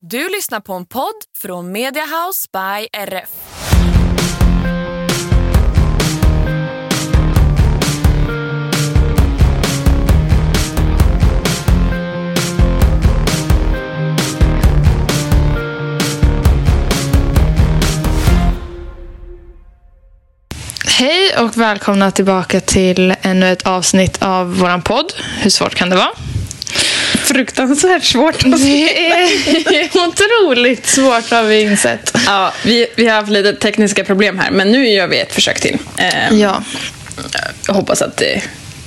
[0.00, 3.28] Du lyssnar på en podd från Mediahouse by RF.
[20.98, 25.12] Hej och välkomna tillbaka till ännu ett avsnitt av vår podd.
[25.42, 26.35] Hur svårt kan det vara?
[27.26, 28.40] Fruktansvärt svårt.
[28.44, 29.28] Det är
[30.08, 32.16] otroligt svårt har vi insett.
[32.26, 35.60] Ja, vi, vi har haft lite tekniska problem här, men nu gör vi ett försök
[35.60, 35.78] till.
[35.98, 36.62] Eh, Ja.
[37.66, 38.42] Jag hoppas att det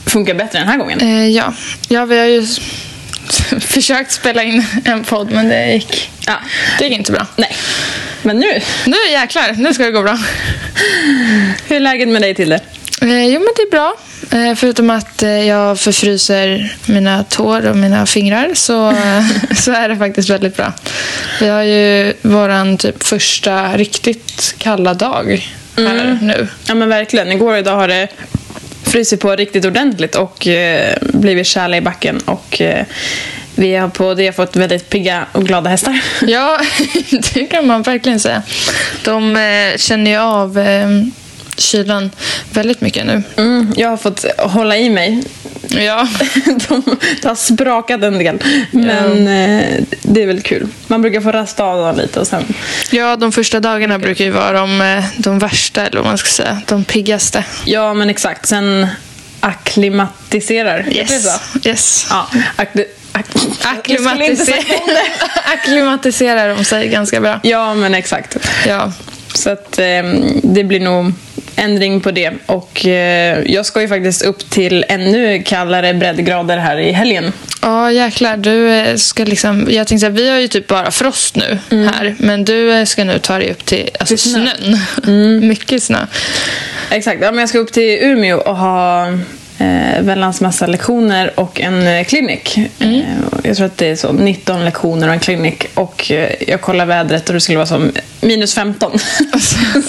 [0.05, 0.99] funkar bättre den här gången.
[1.01, 1.53] Eh, ja.
[1.87, 2.45] ja, vi har ju
[3.59, 6.33] försökt spela in en podd men det gick, Ja.
[6.79, 7.27] det gick inte bra.
[7.35, 7.55] Nej,
[8.21, 8.61] men nu.
[8.85, 10.19] Nu jäklar, nu ska det gå bra.
[11.67, 12.59] Hur är läget med dig till det?
[13.01, 13.95] Eh, jo men det är bra.
[14.31, 18.93] Eh, förutom att eh, jag förfryser mina tår och mina fingrar så,
[19.55, 20.73] så är det faktiskt väldigt bra.
[21.39, 26.47] Vi har ju våran typ första riktigt kalla dag här nu.
[26.67, 27.31] Ja, men verkligen.
[27.31, 28.07] Igår och idag har det
[28.83, 32.17] frysit på riktigt ordentligt och eh, blivit tjäle i backen.
[32.25, 32.85] Och eh,
[33.55, 36.01] vi har på det fått väldigt pigga och glada hästar.
[36.21, 36.59] Ja,
[37.33, 38.43] det kan man verkligen säga.
[39.03, 40.89] De eh, känner ju av eh,
[41.59, 42.11] kylan
[42.53, 43.23] väldigt mycket nu.
[43.37, 45.23] Mm, jag har fått hålla i mig.
[45.67, 46.07] Ja,
[46.45, 50.67] De, det har sprakat en del, men eh, det är väl kul.
[50.87, 52.53] Man brukar få rasta av dem lite och sen...
[52.91, 56.29] ja de första dagarna brukar ju vara de, eh, de värsta, eller vad man ska
[56.29, 56.61] säga.
[56.67, 57.43] De piggaste.
[57.65, 58.45] Ja, men exakt.
[58.45, 58.87] Sen
[59.39, 60.85] akklimatiserar.
[61.63, 62.07] Yes.
[62.09, 63.25] Ja, akli, ak,
[63.63, 64.63] Akklimatisera,
[65.53, 67.39] akklimatiserar de sig ganska bra.
[67.43, 68.37] Ja, men exakt.
[68.67, 68.91] Ja.
[69.33, 70.03] Så att eh,
[70.43, 71.13] det blir nog
[71.59, 72.31] ändring på det.
[72.45, 77.33] Och eh, jag ska ju faktiskt upp till ännu kallare breddgrader här i helgen.
[77.61, 78.37] Ja, jäklar.
[78.37, 79.67] Du eh, ska liksom...
[79.69, 82.15] Jag tänkte säga, vi har ju typ bara frost nu här.
[82.19, 84.49] Men du eh, ska nu ta dig upp till alltså, Till snö.
[85.03, 85.39] snön.
[85.47, 86.05] Mycket snö.
[86.89, 87.21] Exakt.
[87.21, 89.07] Ja, men jag ska upp till Umeå och ha
[89.59, 92.57] eh, väldans massa lektioner och en eh, klinik.
[92.79, 93.01] Eh,
[93.43, 95.65] jag tror att det är så 19 lektioner och en klinik.
[95.73, 98.91] Och eh, jag kollar vädret och det skulle vara som minus 15.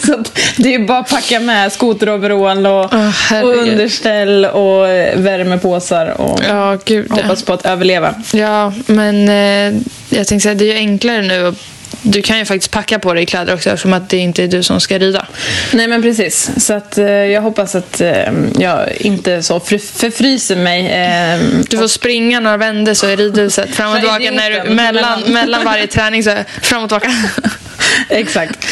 [0.04, 6.20] så att det är bara att packa med skoteroverall och, Åh, och underställ och värmepåsar
[6.20, 6.78] och ja.
[7.10, 8.14] hoppas på att överleva.
[8.32, 11.46] Ja, men eh, jag tänkte säga, det är ju enklare nu.
[11.46, 11.54] och
[12.02, 14.62] Du kan ju faktiskt packa på dig kläder också eftersom att det inte är du
[14.62, 15.26] som ska rida.
[15.72, 16.50] Nej men precis.
[16.56, 18.10] Så att eh, jag hoppas att eh,
[18.58, 20.86] jag inte så fr- förfryser mig.
[20.86, 25.20] Eh, Du får springa några vändor så i ridhuset fram och tillbaka när du, Mellan.
[25.22, 27.12] mellan varje träning så fram och tillbaka.
[28.08, 28.66] Exakt.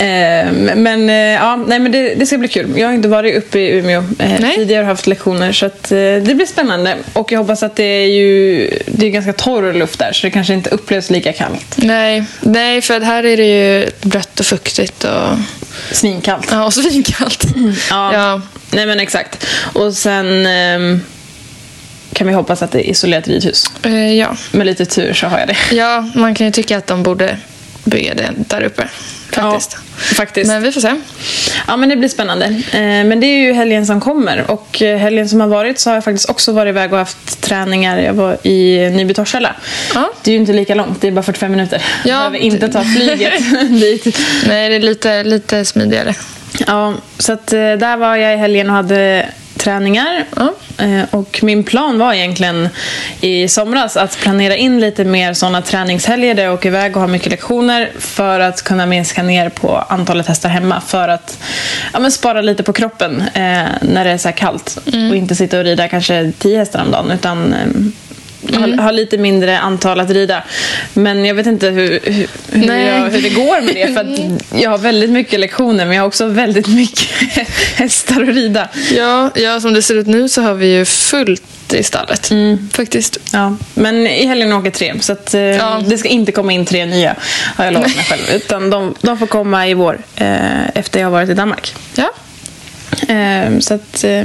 [0.00, 2.78] Eh, men eh, ja, nej, men det, det ska bli kul.
[2.78, 4.54] Jag har inte varit uppe i Umeå eh, Nej.
[4.54, 6.96] tidigare och haft lektioner så att, det blir spännande.
[7.12, 10.30] Och jag hoppas att det är ju det är ganska torr luft där så det
[10.30, 11.74] kanske inte upplevs lika kallt.
[11.76, 15.38] nej, nej, för här är det ju blött och fuktigt och,
[15.92, 16.48] Svinkallt.
[16.50, 17.44] ja, och svinkallt.
[17.90, 18.14] Ja.
[18.14, 18.40] Ja.
[18.70, 19.46] Nej men exakt.
[19.72, 21.00] Och sen ehm,
[22.12, 23.64] kan vi hoppas att det är isolerat ridhus.
[23.82, 24.36] Eh, ja.
[24.52, 25.56] Med lite tur så har jag det.
[25.76, 27.38] ja, man kan ju tycka att de borde
[27.84, 28.88] bygga det där uppe.
[29.34, 29.72] Faktiskt.
[29.72, 30.48] Ja, faktiskt.
[30.48, 30.94] Men vi får se.
[31.66, 32.44] Ja, men det blir spännande.
[32.46, 34.50] Eh, men det är ju helgen som kommer.
[34.50, 37.40] Och eh, helgen som har varit så har jag faktiskt också varit iväg och haft
[37.40, 37.98] träningar.
[37.98, 39.56] Jag var i Nyby Torshälla.
[39.94, 40.12] Ja.
[40.22, 41.82] Det är ju inte lika långt, det är bara 45 minuter.
[42.04, 43.32] Ja, jag behöver inte ta flyget
[43.80, 44.18] dit.
[44.48, 46.14] Nej, det är lite, lite smidigare.
[46.66, 50.24] Ja, så att, eh, där var jag i helgen och hade träningar.
[50.36, 50.54] Ja.
[50.84, 52.68] Eh, Och min plan var egentligen
[53.20, 57.08] i somras att planera in lite mer sådana träningshelger där jag åker iväg och har
[57.08, 61.38] mycket lektioner för att kunna minska ner på antalet hästar hemma för att
[61.92, 65.64] ja, spara lite på kroppen eh, när det är så kallt och inte sitta och
[65.64, 67.66] rida kanske tio hästar om dagen utan eh,
[68.52, 70.42] ha, ha lite mindre antal att rida.
[70.94, 74.42] Men jag vet inte hur, hur, hur, jag, hur det går med det för att
[74.62, 77.08] jag har väldigt mycket lektioner men jag har också väldigt mycket
[77.76, 78.68] hästar att rida.
[78.96, 81.42] Ja, ja, som det ser ut nu så har vi ju fullt
[81.72, 82.30] i stallet.
[82.72, 83.18] Faktiskt.
[83.32, 85.82] Ja, men i helgen åker tre, så att, eh, Ja.
[85.86, 87.14] det ska inte komma in tre nya,
[87.56, 88.22] har jag lovat mig själv.
[88.34, 91.74] Utan de, de får komma i vår, eh, efter jag har varit i Danmark.
[91.94, 92.10] Ja.
[93.14, 94.24] Eh, så att, eh,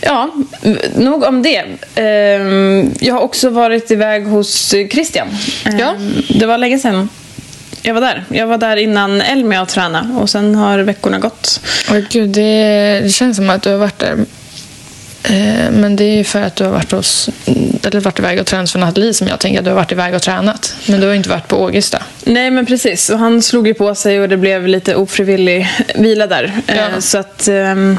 [0.00, 0.30] Ja,
[0.94, 1.64] nog om det.
[1.94, 5.28] Ehm, Jag har också varit iväg hos Christian.
[5.64, 5.94] Ehm, Ja.
[6.28, 7.08] Det var länge sedan
[7.82, 8.24] jag var där.
[8.28, 11.60] Jag var där innan Elmia och tränade och sen har veckorna gått.
[11.90, 14.16] Åh, gud, det, det känns som att du har varit där.
[15.24, 17.28] Eh, Men det är ju för att du har varit, hos,
[17.86, 20.14] eller varit iväg och tränat för Nathalie som jag tänker att du har varit iväg
[20.14, 20.74] och tränat.
[20.86, 22.02] Men du har inte varit på Ågesta.
[22.24, 26.26] Nej men precis, och han slog ju på sig och det blev lite ofrivillig vila
[26.26, 26.52] där.
[26.66, 27.00] Ja.
[27.00, 27.98] Så att ehm,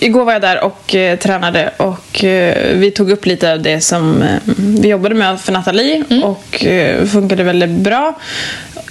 [0.00, 3.80] igår var jag där och eh, tränade och eh, vi tog upp lite av det
[3.80, 8.14] som eh, vi jobbade med för Nathalie och eh, funkade väldigt bra.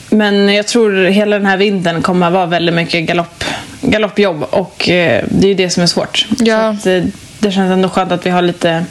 [0.09, 3.43] Men jag tror hela den här vintern kommer att vara väldigt mycket galopp,
[3.81, 6.25] galoppjobb och eh, det är ju det som är svårt.
[6.39, 6.75] Ja.
[6.83, 7.03] Så att, eh,
[7.47, 8.85] det känns ändå skönt att vi har lite,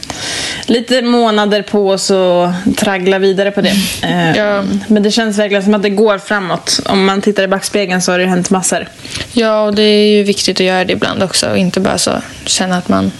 [0.67, 3.73] lite månader på oss att traggla vidare på det.
[4.03, 4.64] Eh, Ja.
[4.88, 6.81] Men det känns verkligen som att det går framåt.
[6.87, 8.88] Om man tittar i backspegeln så har det hänt massor.
[9.32, 12.11] Ja, och det är ju viktigt att göra det ibland också och inte bara så
[12.47, 13.12] känna att man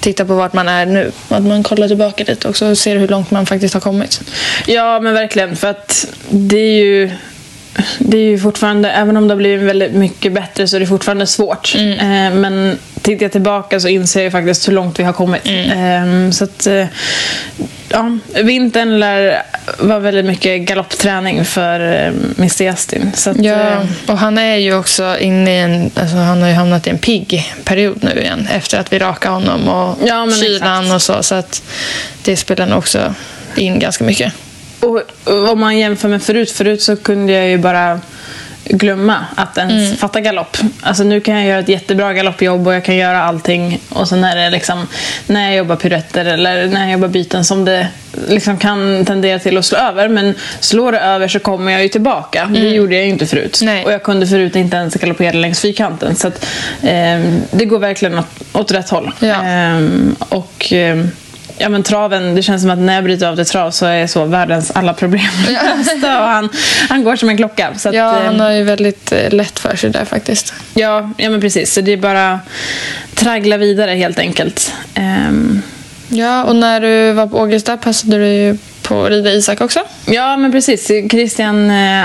[0.00, 1.12] tittar på vart man är nu.
[1.28, 4.20] Att man kollar tillbaka lite också och ser hur långt man faktiskt har kommit.
[4.66, 5.56] Ja, men verkligen.
[5.56, 7.10] För att det är ju...
[7.98, 10.86] Det är ju fortfarande, även om det har blivit väldigt mycket bättre så är det
[10.86, 11.74] fortfarande svårt.
[11.74, 15.46] Eh, men tittar jag tillbaka så inser jag faktiskt hur långt vi har kommit.
[15.46, 16.86] Eh, så att, eh,
[17.88, 19.42] ja, vintern lär
[19.78, 23.12] vara väldigt mycket galoppträning för eh, Mr Justin.
[23.14, 25.90] Så att, Ja, eh, och han är ju också inne i en...
[25.94, 29.34] Alltså han har ju hamnat i en pigg period nu igen efter att vi rakade
[29.34, 31.22] honom och Ja, kylan och så.
[31.22, 31.62] Så att
[32.22, 33.14] det spelar nog också
[33.56, 34.32] in ganska mycket.
[34.80, 38.00] Och och om man jämför med förut, förut så kunde jag ju bara
[38.68, 39.96] glömma att ens Mm.
[39.96, 40.56] fatta galopp.
[40.80, 44.24] Alltså nu kan jag göra ett jättebra galoppjobb och jag kan göra allting och sen
[44.24, 44.86] är det liksom
[45.26, 47.88] när jag jobbar piruetter eller när jag jobbar byten som det
[48.28, 50.08] liksom kan tendera till att slå över.
[50.08, 52.50] Men slår det över så kommer jag ju tillbaka.
[52.52, 53.60] Det gjorde jag ju inte förut.
[53.62, 53.74] Mm.
[53.74, 53.84] Nej.
[53.84, 56.16] Och jag kunde förut inte ens galoppera längs fyrkanten.
[56.16, 56.46] Så att,
[56.82, 59.12] ehm, det går verkligen åt, åt rätt håll.
[59.20, 59.42] Ja.
[59.42, 61.10] Ehm, och ehm,
[61.58, 64.06] Ja men traven, det känns som att när jag bryter av till trav så är
[64.06, 66.48] så världens alla problem lösta och han,
[66.88, 67.74] han går som en klocka.
[67.76, 70.54] Så att, Ja, eh, han har ju väldigt eh, lätt för sig där faktiskt.
[70.74, 71.74] ja, ja men precis.
[71.74, 72.40] Så det är bara
[73.14, 74.72] traggla vidare helt enkelt.
[74.94, 75.62] Ehm,
[76.08, 78.56] Ja, och när du var på Ågesta passade du ju
[78.88, 79.80] på att rida Isak också.
[80.06, 80.86] ja men precis.
[81.10, 82.02] Christian eh,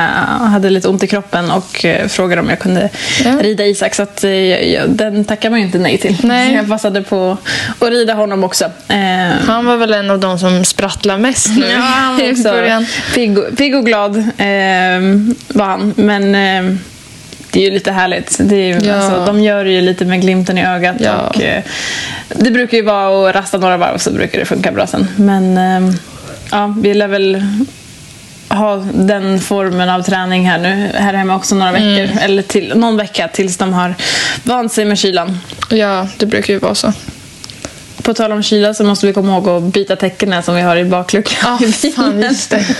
[0.51, 2.89] hade lite ont i kroppen och eh, frågade om jag kunde
[3.25, 3.31] Ja.
[3.41, 3.95] rida Isak.
[3.95, 4.29] Så att, eh,
[4.87, 6.17] den tackar man ju inte nej till.
[6.23, 6.53] Nej.
[6.55, 7.37] Jag passade på
[7.79, 8.65] att rida honom också.
[9.47, 13.57] Han var väl en av de som sprattlade mest nu Ja, han var också pigg,
[13.57, 14.15] pigg och glad
[15.47, 15.93] var han.
[15.97, 16.31] Men
[17.51, 18.37] det är ju lite härligt.
[18.39, 18.95] Det är ju, Ja.
[18.95, 20.95] alltså, de gör det ju lite med glimten i ögat.
[20.99, 21.13] Ja.
[21.15, 21.63] Och, eh,
[22.27, 25.07] det brukar ju vara att rasta några varv så brukar det funka bra sen.
[25.15, 25.93] Men ehm,
[26.51, 27.43] ja, vi lär väl
[28.49, 32.03] ha den formen av träning här nu här hemma också några veckor.
[32.03, 32.17] Mm.
[32.17, 33.95] Eller till, någon vecka tills de har
[34.43, 35.39] vant sig med kylan.
[35.69, 36.93] Ja, det brukar ju vara så.
[38.01, 40.77] På tal om kyla så måste vi komma ihåg att byta täckena som vi har
[40.77, 41.57] i bakluckan.
[41.61, 42.29] Ja, i fan bilen.
[42.31, 42.65] just det.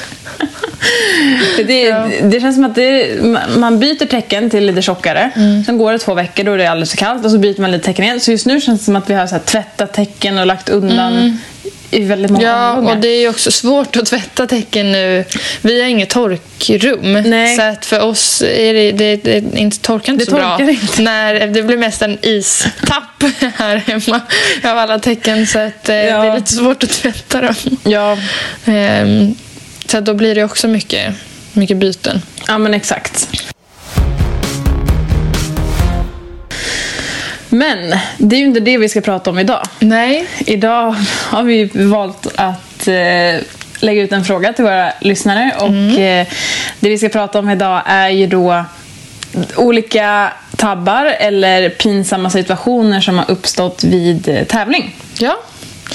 [1.58, 1.92] Det,
[2.22, 3.20] det känns som att det,
[3.58, 5.32] man byter tecken till lite tjockare.
[5.36, 5.64] Mm.
[5.64, 7.26] Sen går det två veckor, då är det alldeles för kallt.
[7.26, 8.20] Och så byter man lite tecken igen.
[8.20, 10.70] Så just nu känns det som att vi har så här tvättat tecken och lagt
[10.70, 11.40] undan
[11.92, 12.44] i väldigt många.
[12.48, 12.96] Ja, omgångar.
[12.96, 15.25] och det är också svårt att tvätta tecken nu.
[15.62, 17.13] Vi har inget torkrum.
[17.13, 17.56] Nej.
[17.56, 20.58] Så att för oss är det, det, det inte, torkar inte Det så bra.
[20.58, 21.02] torkar inte.
[21.02, 23.24] När, det blir mest en istapp
[23.56, 24.22] här hemma
[24.63, 25.48] av alla tecken.
[25.48, 26.22] Så att, eh, Ja.
[26.22, 27.56] det är lite svårt att tvätta dem.
[27.84, 28.18] Ja,
[28.66, 29.36] Ehm,
[29.86, 31.13] så då blir det också mycket,
[31.53, 32.22] mycket byten.
[32.48, 33.27] ja, men exakt.
[37.51, 39.63] Men det är ju inte det vi ska prata om idag.
[39.79, 40.27] Nej.
[40.39, 40.96] Idag
[41.29, 43.41] har vi valt att eh,
[43.79, 45.51] lägga ut en fråga till våra lyssnare.
[45.60, 46.27] Och eh,
[46.79, 48.65] Det vi ska prata om idag är ju då
[49.55, 54.96] olika tabbar eller pinsamma situationer som har uppstått vid eh, tävling.
[55.20, 55.38] Ja.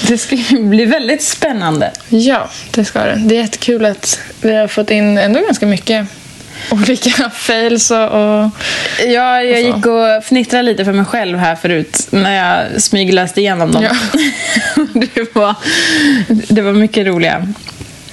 [0.07, 1.91] Det ska bli väldigt spännande.
[2.09, 3.15] Ja, det ska det.
[3.25, 6.07] Det är jättekul att vi har fått in ändå ganska mycket
[6.71, 8.03] olika fails och...
[8.03, 8.49] och
[9.07, 9.77] Ja, jag Och så.
[9.77, 13.83] gick och fnittrade lite för mig själv här förut när jag smygläste igenom dem.
[13.83, 13.95] Ja.
[14.93, 15.55] det, var,
[16.27, 17.47] det var mycket roliga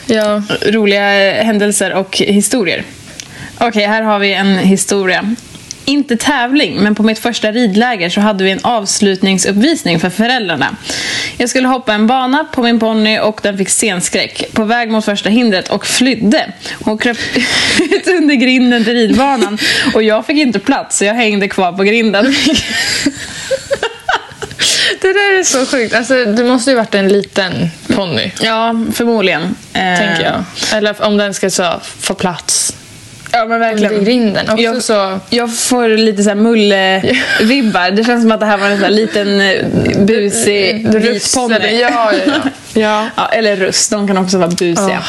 [0.06, 0.42] ja.
[0.62, 2.82] roliga händelser och historier.
[3.58, 5.34] Okej, här har vi en historia.
[5.84, 10.76] Inte tävling, men på mitt första ridläger så hade vi en avslutningsuppvisning för föräldrarna.
[11.36, 14.52] Jag skulle hoppa en bana på min ponny och den fick scenskräck.
[14.52, 16.52] På väg mot första hindret och flydde.
[16.80, 17.18] Hon kröp
[17.90, 19.58] ut under grinden till ridbanan
[19.94, 22.34] och jag fick inte plats så jag hängde kvar på grinden.
[25.00, 25.94] Det där är så sjukt.
[25.94, 29.42] Alltså, det måste ju varit en liten ponny, ja, förmodligen.
[29.72, 30.44] Eh, tänker jag.
[30.72, 32.76] Eller om den ska så, få plats.
[33.36, 33.92] Ja men verkligen.
[33.92, 34.48] under grinden.
[34.50, 35.20] Också jag, så...
[35.30, 37.90] jag får lite så här mulle-vibbar.
[37.90, 39.66] Det känns som att det här var en sån här liten eh,
[39.98, 41.54] busig vit ponny.
[41.54, 42.32] Russade, ja, ja, ja.
[42.72, 43.08] ja.
[43.16, 45.02] Ja, eller russ, de kan också vara busiga.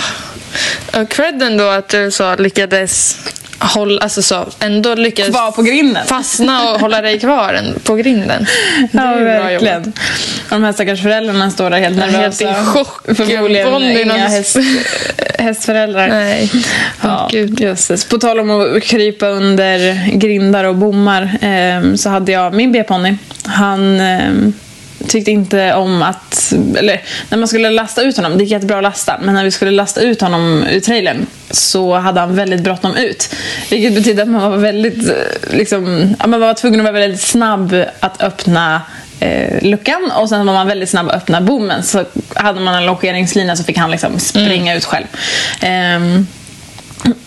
[0.93, 3.17] Och credden då att du så lyckades
[3.59, 6.05] hålla, alltså så, ändå lyckades Kvar på grinden.
[6.07, 8.45] fastna och hålla dig kvar på grinden.
[8.91, 9.75] Det är Ja, ju bra verkligen.
[9.83, 9.87] jobbat.
[10.49, 12.45] Och de här stackars föräldrarna står där helt nervösa.
[12.47, 13.15] helt i chock.
[13.17, 14.57] Förmodligen Bonnie inga någon- häst,
[15.39, 16.07] hästföräldrar.
[16.07, 16.51] Nej.
[17.01, 17.59] Ja, Gud.
[17.59, 18.05] jösses.
[18.05, 23.15] På tal om att krypa under grindar och bommar ehm, så hade jag min B-ponny.
[23.45, 24.53] Han ehm,
[25.07, 26.53] tyckte inte om att...
[26.77, 29.51] Eller när man skulle lasta ut honom, det gick jättebra att lasta, men när vi
[29.51, 33.35] skulle lasta ut honom ur trailern så hade han väldigt bråttom ut.
[33.69, 35.13] Vilket betydde att man var väldigt...
[35.51, 38.81] Liksom, ja, man var tvungen att vara väldigt snabb att öppna
[39.19, 41.83] eh, luckan och sen var man väldigt snabb att öppna bommen.
[41.83, 45.05] Så hade man en lockeringslina så fick han liksom springa ut själv.
[45.61, 46.27] Ehm,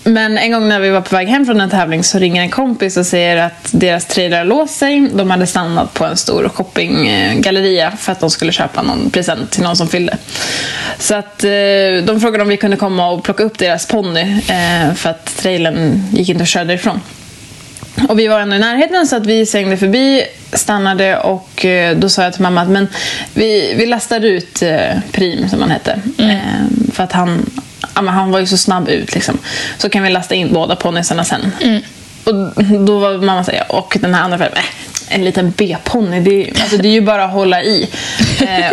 [0.04, 2.50] men en gång när vi var på väg hem från en tävling så ringer en
[2.50, 5.08] kompis och säger att deras trailer låst sig.
[5.14, 9.62] De hade stannat på en stor shoppinggalleria för att de skulle köpa någon present till
[9.62, 10.16] någon som fyllde.
[10.99, 11.50] Så att eh,
[12.04, 16.02] de frågade om vi kunde komma och plocka upp deras ponny eh, för att trailern
[16.12, 17.00] gick inte att köra därifrån.
[18.08, 22.08] Och vi var ändå i närheten så att vi svängde förbi, stannade och eh, då
[22.08, 22.88] sa jag till mamma att men
[23.35, 24.62] vi, vi lastar ut
[25.12, 26.00] Prim som han hette.
[26.18, 27.50] Eh, för att han,
[27.98, 29.38] ja, men han var ju så snabb ut liksom.
[29.78, 31.52] Så kan vi lasta in båda ponnysarna sen.
[32.24, 32.34] Och
[32.86, 34.62] då var mamma säga och den här andra föräldern,
[35.08, 37.88] äh, en liten B-ponny, det, alltså, det är ju bara att hålla i.
[38.40, 38.72] Eh,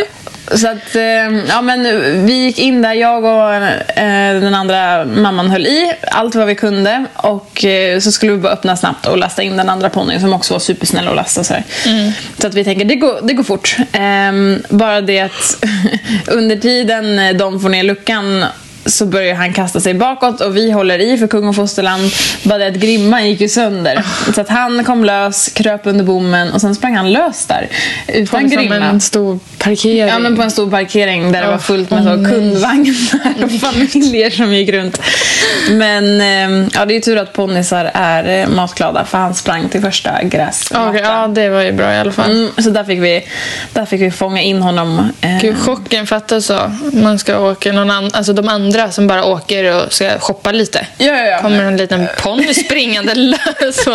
[0.57, 1.83] så att, eh, ja men
[2.25, 6.55] vi gick in där, jag och eh, den andra mamman höll i allt vad vi
[6.55, 10.19] kunde och eh, så skulle vi bara öppna snabbt och lasta in den andra ponnyn
[10.19, 11.43] som också var supersnäll att lasta.
[11.43, 11.63] Så, här.
[12.41, 13.77] så att vi tänker, det går, det går fort.
[13.91, 15.63] Ehm, bara det att
[16.27, 18.45] under tiden de får ner luckan
[18.85, 22.11] så börjar han kasta sig bakåt och vi håller i för kung och fosterland.
[22.43, 24.03] Bara det att grimman gick ju sönder.
[24.35, 27.69] Så att han kom lös, kröp under bommen och sen sprang han lös där.
[28.05, 28.75] På Utan liksom grimma.
[28.75, 30.09] en stor parkering.
[30.09, 32.31] Ja, men på en stor parkering där det var fullt med så nej.
[32.31, 35.01] kundvagnar och familjer som gick runt.
[35.69, 39.81] Men eh, ja, det är tur att ponnysar är eh, matglada för han sprang till
[39.81, 40.89] första gräsmattan.
[40.89, 42.31] Okej, ja, det var ju bra i alla fall.
[42.31, 43.23] Mm, så där fick, vi,
[43.73, 45.09] där fick vi fånga in honom.
[45.21, 46.71] Eh, Gud, chocken fattar så.
[46.93, 50.87] Man ska åka någon annan, alltså de andra som bara åker och ska shoppa lite.
[50.97, 51.41] Ja, ja, ja.
[51.41, 53.87] kommer en liten ponny springande lös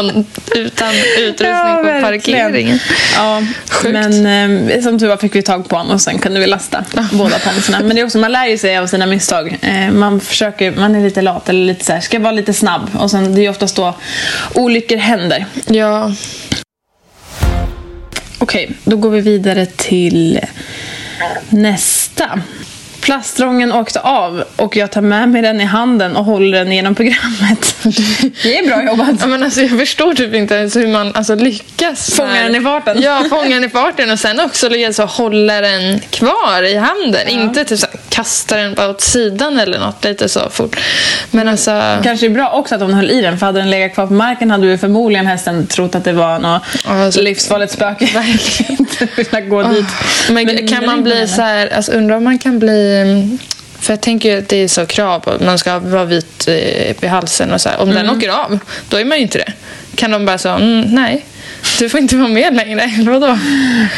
[0.57, 2.03] utan utrustning på verkligen.
[2.03, 2.79] parkeringen.
[3.17, 3.93] Ja, Sjukt.
[3.93, 6.85] men eh, som tur var fick vi tag på honom och sen kunde vi lasta
[7.13, 7.81] båda ponnysarna.
[7.81, 9.59] Men det är också, man lär ju sig av sina misstag.
[9.63, 12.91] Eh, man försöker, man är lite lat eller lite så här, ska vara lite snabb
[12.99, 13.95] och sen det är ju oftast då
[14.55, 15.47] olyckor händer.
[15.67, 16.13] Ja,
[18.43, 20.41] Okej, då går vi vidare till
[21.49, 22.41] nästa.
[23.11, 26.95] Plastrången åkte av och jag tar med mig den i handen och håller den genom
[26.95, 27.77] programmet.
[28.43, 29.09] Det är bra jobbat.
[29.21, 32.15] Ja, men alltså, jag förstår typ inte ens hur man alltså, lyckas.
[32.15, 33.03] Fånga med- den i farten.
[33.03, 37.29] Ja, fånga den i farten och sen också lyckas så hålla den kvar i handen.
[37.29, 40.81] Inte typ så här, kasta den bara åt sidan eller något lite så fort.
[41.31, 41.83] Men alltså...
[42.03, 44.13] Kanske är bra också att hon höll i den för hade den legat kvar på
[44.13, 48.05] marken hade ju förmodligen hästen trott att det var något Ja, alltså- livsfarligt spöke.
[48.15, 48.73] Verkligen
[49.19, 49.87] inte gå dit.
[50.31, 53.00] Men, Men kan man bli så här, alltså undrar om man kan bli...
[53.81, 56.97] För jag tänker att det är så krav på att man ska vara vit eh,
[57.01, 57.81] vid halsen och så här.
[57.81, 59.53] Om den åker av, då är man ju inte det.
[59.95, 61.25] Kan de bara säga mm, nej,
[61.79, 62.81] du får inte vara med längre.
[62.99, 63.39] Eller vadå?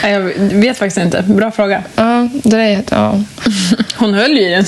[0.03, 0.21] Nej, Jag
[0.61, 1.23] vet faktiskt inte.
[1.23, 1.83] Bra fråga.
[1.95, 3.21] Ja, det är ja.
[3.97, 4.65] Hon höll ju i den.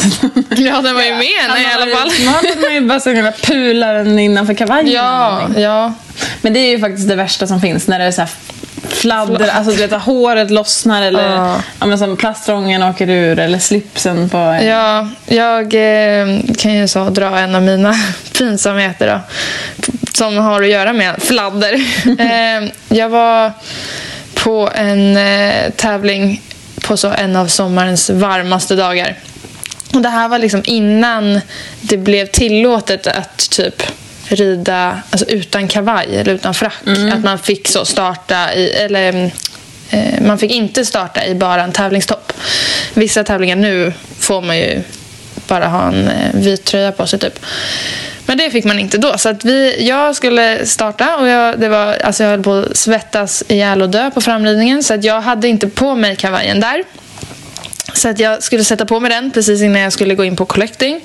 [0.65, 2.11] ja, den var ju med henne i alla fall.
[2.25, 4.91] Man hade man ju bara så kunna pula den innanför kavajen.
[4.91, 5.95] Ja, ja.
[6.43, 8.31] Men det är ju faktiskt det värsta som finns när det är så här
[8.95, 11.61] fladder, alltså du vet att håret lossnar eller Ja.
[11.81, 11.87] ja.
[11.87, 14.59] men som plastrången åker ur eller slipsen på...
[14.63, 16.27] Ja, jag eh,
[16.59, 17.95] kan ju så dra en av mina
[18.39, 19.21] pinsamheter då,
[20.15, 21.75] som har att göra med fladder.
[22.19, 23.53] eh, jag var
[24.35, 26.43] på en eh, tävling
[26.81, 29.17] på så en av sommarens varmaste dagar.
[29.95, 31.41] Och det här var liksom innan
[31.81, 33.83] det blev tillåtet att typ
[34.29, 36.83] rida alltså utan kavaj eller utan frack.
[37.13, 39.31] Att man fick så starta i, eller
[39.91, 42.33] eh, man fick inte starta i bara en tävlingstopp.
[42.95, 44.83] Vissa tävlingar nu får man ju
[45.49, 47.39] bara ha en eh, vit tröja på sig typ.
[48.27, 49.19] Men det fick man inte då.
[49.19, 52.77] Så att vi, jag skulle starta och jag, det var, alltså jag höll på att
[52.77, 54.83] svettas ihjäl och dö på framridningen.
[54.83, 56.85] Så att jag hade inte på mig kavajen där.
[57.95, 60.45] Så att jag skulle sätta på mig den precis innan jag skulle gå in på
[60.45, 61.01] collecting.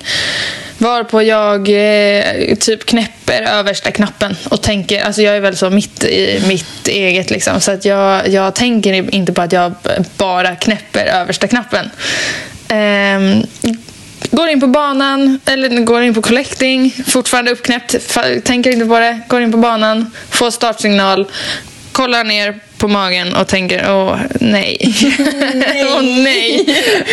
[0.78, 6.04] Varpå jag eh, typ knäpper översta knappen och tänker, alltså jag är väl så mitt
[6.04, 7.60] i mitt eget liksom.
[7.60, 9.74] Så att jag, jag tänker inte på att jag
[10.16, 11.90] bara knäpper översta knappen.
[12.68, 13.42] Ehm,
[14.30, 17.94] går in på banan, eller går in på collecting, fortfarande uppknäppt,
[18.44, 21.26] tänker inte på det, går in på banan, får startsignal,
[21.92, 24.76] kollar ner på magen och tänker åh nej.
[25.94, 26.66] åh nej.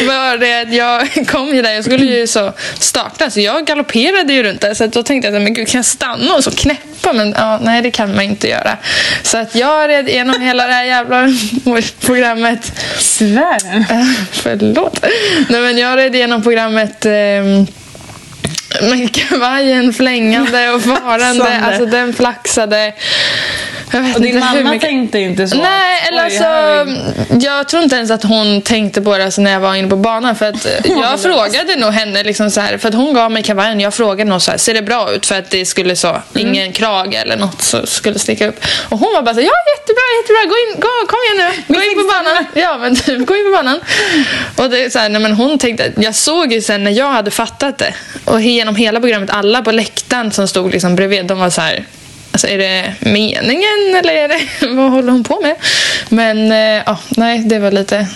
[0.07, 4.43] Var det, jag kom ju där, jag skulle ju så starta så jag galopperade ju
[4.43, 7.13] runt där så att då tänkte jag men gud kan jag stanna och så knäppa
[7.13, 8.77] men ja, nej det kan man inte göra.
[9.23, 11.27] Så att jag red igenom hela det här jävla
[12.05, 13.85] programmet Svär.
[14.31, 15.05] Förlåt.
[15.49, 17.11] Nej, men jag red igenom programmet eh,
[18.81, 21.59] med kavajen flängande och farande.
[21.59, 22.93] Alltså den flaxade.
[24.15, 24.81] Och din mamma mycket.
[24.89, 25.57] tänkte inte så?
[25.57, 26.43] Nej, eller alltså,
[27.47, 29.95] jag tror inte ens att hon tänkte på det alltså, när jag var inne på
[29.95, 30.35] banan.
[30.35, 33.43] För att eh, jag frågade nog henne, liksom så här, för att hon gav mig
[33.43, 33.79] kavajen.
[33.79, 35.25] Jag frågade nog så här, ser det bra ut?
[35.25, 36.21] För att det skulle så, Mm.
[36.47, 38.59] ingen krage eller något så skulle sticka upp.
[38.89, 41.73] Och hon var bara så här, ja jättebra, jättebra, gå in, gå, kom igen nu,
[41.75, 42.45] gå in på banan.
[42.53, 43.79] Ja men typ, gå in på banan.
[44.55, 47.31] Och det så här, nej, men hon tänkte, jag såg ju sen när jag hade
[47.31, 47.93] fattat det.
[48.25, 51.85] Och genom hela programmet, alla på läktaren som stod liksom bredvid, de var så här,
[52.37, 55.55] Alltså är det meningen eller är det, vad håller hon på med?
[56.09, 58.07] Men eh, ja, nej, det var lite,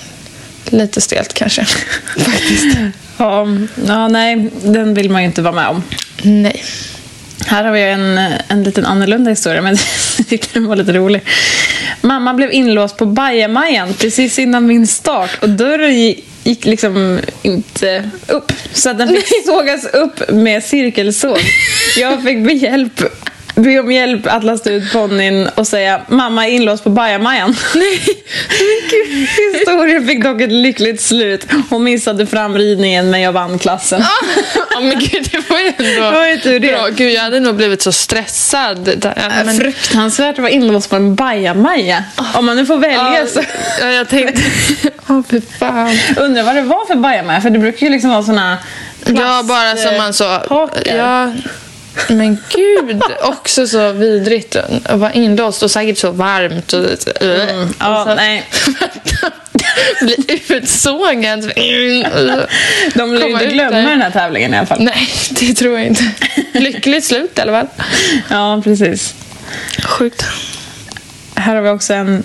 [0.65, 1.65] lite stelt kanske.
[2.17, 2.77] Faktiskt.
[3.17, 3.47] Ja,
[3.87, 5.83] ja, nej, den vill man ju inte vara med om.
[6.21, 6.63] Nej.
[7.47, 9.77] Här har vi en, en liten annorlunda historia, men
[10.17, 11.21] jag tyckte den var lite rolig.
[12.01, 18.09] Mamma blev inlåst på bajamajan precis innan min start och dörren gi- gick liksom inte
[18.27, 18.51] upp.
[18.73, 21.39] Så den fick sågas upp med cirkelsåg.
[21.97, 23.01] Jag fick be, hjälp,
[23.55, 27.55] be om hjälp att lasta ut ponnyn och säga mamma är inlåst på bajamajan.
[27.75, 28.01] Nej,
[29.53, 31.45] Historien fick dock ett lyckligt slut.
[31.69, 34.03] Hon missade framridningen men jag vann klassen.
[34.71, 36.67] Ja men gud, det var ju ändå Det var ju tur det.
[36.67, 36.87] bra.
[36.87, 39.03] Gud, jag hade nog blivit så stressad.
[39.03, 39.45] Ja, Men...
[39.45, 42.03] men, Fruktansvärt att vara inlåst på en bajamaja.
[42.33, 43.41] Om man nu får välja ja, så
[43.81, 44.41] ja, jag tänkte...
[45.07, 45.97] Åh, fy fan.
[46.17, 47.41] undrar vad det var för bajamaja.
[47.41, 48.57] För det brukar ju liksom vara såna
[49.05, 50.25] Ja, bara som man så...
[50.25, 50.95] Hakar.
[50.95, 51.31] Ja,
[52.07, 56.73] men gud, också så vidrigt att vara inlåst och säkert så varmt.
[56.73, 56.85] Och,
[57.21, 58.43] Mm, ja, och så- nej.
[60.01, 61.41] bli utsågad.
[62.93, 63.81] De lär ju inte glömma där.
[63.89, 64.83] den här tävlingen i alla fall.
[64.83, 66.03] Nej, det tror jag inte.
[66.53, 67.67] Lyckligt slut i alla fall.
[68.29, 69.13] Ja, precis.
[69.83, 70.25] Sjukt.
[71.35, 72.23] Här har vi också en...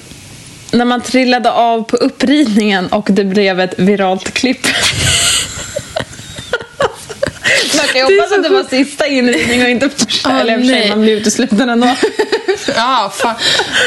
[0.70, 4.66] När man trillade av på uppridningen och det blev ett viralt klipp.
[7.94, 10.30] Är hoppas att det var sista inridning och inte första.
[10.30, 10.88] Ah, Eller nej.
[10.88, 11.96] man blir utesluten ändå.
[12.76, 13.34] Ja, fan.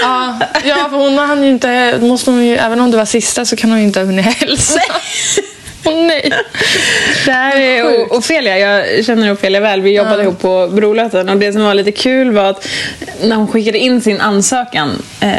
[0.01, 1.97] Ja, ja, för hon hann ju inte...
[2.01, 4.25] Måste hon ju, även om det var sista så kan hon ju inte ha hunnit
[4.25, 4.79] hälsa.
[5.85, 6.31] Åh nej.
[7.25, 7.83] Det här är.
[7.85, 9.81] O- Ofelia, jag känner Ofelia väl.
[9.81, 12.67] Vi jobbade ihop på Brolöten och det som var lite kul var att
[13.23, 15.31] när hon skickade in sin ansökan, eh,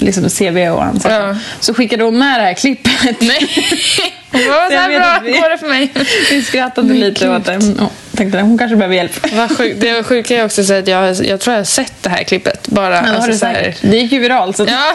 [0.00, 1.36] liksom CV och ansökan, Ja.
[1.60, 3.20] så skickade hon med det här klippet.
[3.20, 3.48] Nej.
[4.32, 5.92] Hon bara, så här bra vi- går det för mig.
[6.30, 7.56] Vi skrattade lite åt det.
[7.56, 9.32] Och tänkte hon kanske behöver hjälp.
[9.32, 9.80] Vad sjukt.
[9.80, 12.22] Det var sjuka är också så att jag, jag tror jag har sett det här
[12.24, 12.68] klippet.
[12.68, 13.74] Bara, Ja, det alltså, du så här-.
[13.80, 14.56] Det gick ju viralt.
[14.56, 14.94] Så Ja,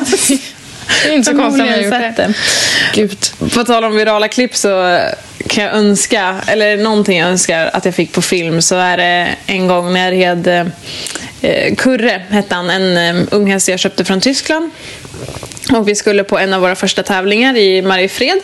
[1.04, 2.34] det är inte så konstigt om jag har gjort Förmodligen det.
[2.34, 2.36] sett
[2.94, 3.38] det.
[3.40, 3.52] Gud.
[3.54, 5.00] På tal om virala klipp så
[5.48, 9.28] kan jag önska, eller någonting jag önskar att jag fick på film så är det
[9.46, 10.72] en gång när jag red
[11.42, 14.72] eh, Kurre, hette han, en eh, ung häst jag köpte från Tyskland.
[15.74, 18.38] Och vi skulle på en av våra första tävlingar i Mariefred.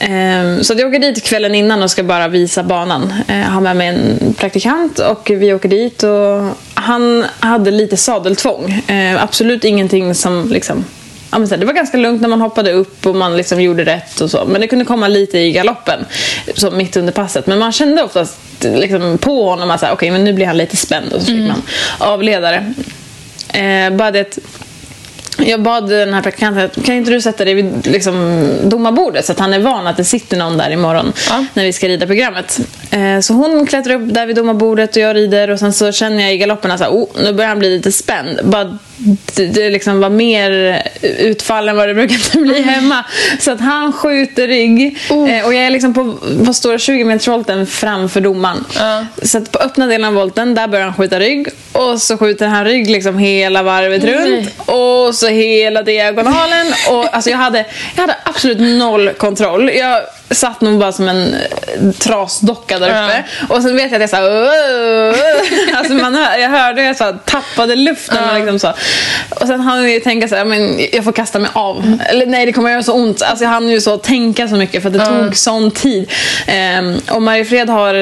[0.00, 3.14] Eh, så att jag åker dit kvällen innan och ska bara visa banan.
[3.28, 8.72] Eh, har med mig en praktikant och vi åker dit och han hade lite sadeltvång.
[8.86, 10.84] Eh, absolut ingenting som liksom
[11.30, 13.60] Ja, men så här, det var ganska lugnt när man hoppade upp och man liksom
[13.60, 14.44] gjorde rätt och så.
[14.44, 16.04] Men det kunde komma lite i galoppen,
[16.54, 17.46] så mitt under passet.
[17.46, 20.56] Men man kände oftast liksom, på honom att så här, okej, men nu blir han
[20.56, 21.62] lite spänd och så fick man
[21.98, 22.72] avledare.
[23.52, 24.38] Eh, bara det
[25.38, 29.38] jag bad den här praktikanten, kan inte du sätta dig vid liksom, domarbordet så att
[29.38, 31.44] han är van att det sitter någon där imorgon Ja.
[31.54, 32.60] när vi ska rida programmet.
[32.90, 36.22] Eh, så hon klättrar upp där vid domarbordet och jag rider och sen så känner
[36.22, 38.40] jag i galoppen att så här, oh, nu börjar han bli lite spänd.
[38.44, 38.78] Bara,
[39.34, 43.04] det, det liksom var mer utfall än vad det brukar bli hemma.
[43.40, 46.14] Så att han skjuter rygg eh, och jag är liksom på,
[46.46, 48.64] på stora 20 meters volten framför domaren.
[48.74, 49.06] Ja.
[49.22, 51.48] Så att på öppna delen av volten, där börjar han skjuta rygg.
[51.72, 54.14] Och så skjuter han rygg liksom hela varvet Nej.
[54.14, 54.48] runt.
[54.60, 56.66] Och så hela diagonalen.
[56.90, 59.70] Och alltså jag hade, jag hade absolut noll kontroll.
[59.74, 63.24] Jag satt nog bara som en eh, trasdocka där uppe.
[63.48, 67.16] Och sen vet jag att jag så alltså man hör, Jag hörde hur jag så
[67.24, 68.30] tappade luften.
[68.30, 68.72] Och, liksom så.
[69.40, 71.98] och sen hann jag ju tänka så här, men jag får kasta mig av.
[72.08, 73.22] Eller nej, det kommer göra så ont.
[73.22, 76.12] Alltså jag hann ju så tänka så mycket för det tog sån tid.
[76.46, 77.94] Ehm, och Mariefred har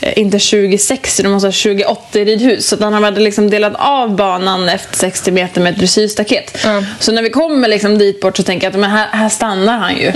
[0.00, 2.68] eh, inte 2060, de måste ha 2080 i ridhus.
[2.68, 6.58] Så att han hade liksom delat av banan efter 60 meter med ett dressyrstaket.
[6.64, 6.82] Ja.
[7.00, 9.78] Så när vi kommer liksom dit bort så tänker jag att men här, här stannar
[9.78, 10.12] han ju.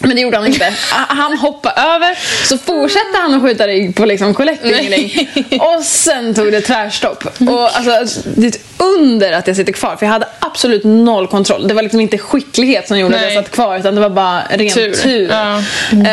[0.00, 0.74] Men det gjorde han inte.
[0.90, 5.28] Han hoppade över, så fortsatte han att skjuta rygg på liksom collecting
[5.60, 7.24] Och sen tog det tvärstopp.
[7.40, 11.26] Och alltså, det är ett under att jag sitter kvar, för jag hade absolut noll
[11.26, 11.68] kontroll.
[11.68, 13.26] Det var liksom inte skicklighet som gjorde Nej.
[13.26, 14.92] att jag satt kvar, utan det var bara ren tur.
[14.92, 15.28] tur.
[15.30, 15.62] Ja.
[15.92, 16.06] Mm.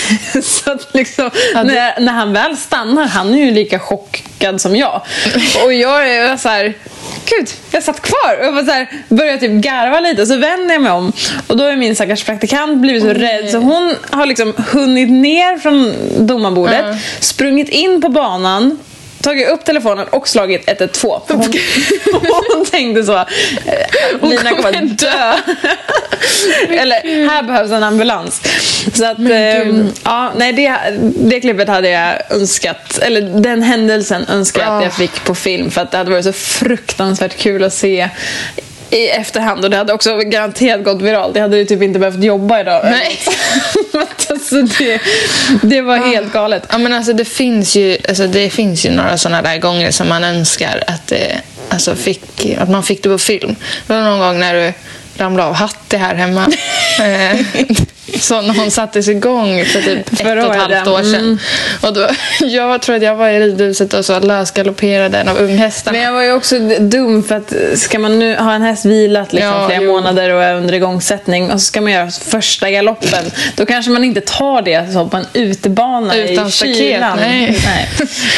[0.42, 5.02] så att liksom, när, när han väl stannar, han är ju lika chockad som jag.
[5.64, 6.74] Och jag är så här
[7.38, 8.48] gud, jag satt kvar.
[8.48, 11.12] Och jag så här, började typ garva lite så vänder jag mig om
[11.46, 15.10] och då är min stackars praktikant blivit så oh, rädd så hon har liksom hunnit
[15.10, 15.94] ner från
[16.26, 16.96] domarbordet, uh.
[17.20, 18.78] sprungit in på banan
[19.22, 21.20] tagit upp telefonen och slagit 112.
[21.28, 21.42] Hon,
[22.54, 25.32] hon tänkte så, eh, Lina kommer att dö.
[26.68, 28.42] Eller, här behövs en ambulans.
[28.94, 29.68] Så att, eh,
[30.04, 30.78] ja, nej, det,
[31.16, 35.70] det klippet hade jag önskat, eller den händelsen önskar jag att jag fick på film
[35.70, 38.08] för att det hade varit så fruktansvärt kul att se
[38.90, 41.36] i efterhand och det hade också garanterat gått viralt.
[41.36, 42.84] Jag hade ju typ inte behövt jobba idag.
[42.84, 43.18] Nej.
[44.30, 45.00] alltså det,
[45.62, 46.66] det var helt galet.
[46.70, 50.08] Ja, men alltså det, finns ju, alltså det finns ju några sådana där gånger som
[50.08, 53.56] man önskar att, det, alltså fick, att man fick det på film.
[53.86, 54.72] Det var någon gång när du
[55.16, 56.46] ramlade av Hatti här hemma.
[58.18, 61.20] Så när hon sattes igång för typ ett och ett halvt år sedan.
[61.20, 61.38] Mm.
[61.80, 62.08] Och då,
[62.40, 65.98] jag tror att jag var i ridhuset och så lösgalopperade en av unghästarna.
[65.98, 69.32] Men jag var ju också dum för att ska man nu ha en häst vilat
[69.32, 69.92] liksom ja, flera jo.
[69.92, 73.24] månader och är under igångsättning och så ska man göra första galoppen.
[73.56, 77.18] Då kanske man inte tar det så på en utebana Utan i kylan.
[77.20, 77.58] Nej.
[77.64, 77.88] Nej.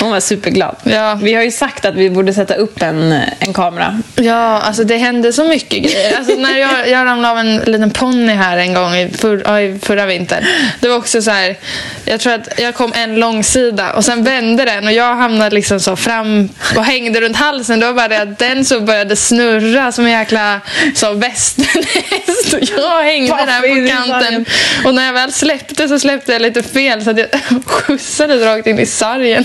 [0.01, 0.77] Hon var superglad.
[0.83, 1.19] Ja.
[1.23, 4.01] Vi har ju sagt att vi borde sätta upp en, en kamera.
[4.15, 6.17] Ja, alltså det hände så mycket grejer.
[6.19, 9.43] Alltså när jag, jag ramlade av en liten ponny här en gång i för,
[9.83, 10.45] förra vintern.
[10.81, 11.57] Det var också så här,
[12.05, 15.55] jag tror att jag kom en lång sida och sen vände den och jag hamnade
[15.55, 17.81] liksom så fram och hängde runt halsen.
[17.81, 20.61] Då var det att den så började snurra som en jäkla
[20.95, 24.45] så västernhäst och jag hängde där på kanten.
[24.85, 27.29] Och när jag väl släppte så släppte jag lite fel så att jag
[27.67, 29.45] skjutsade rakt in i sargen.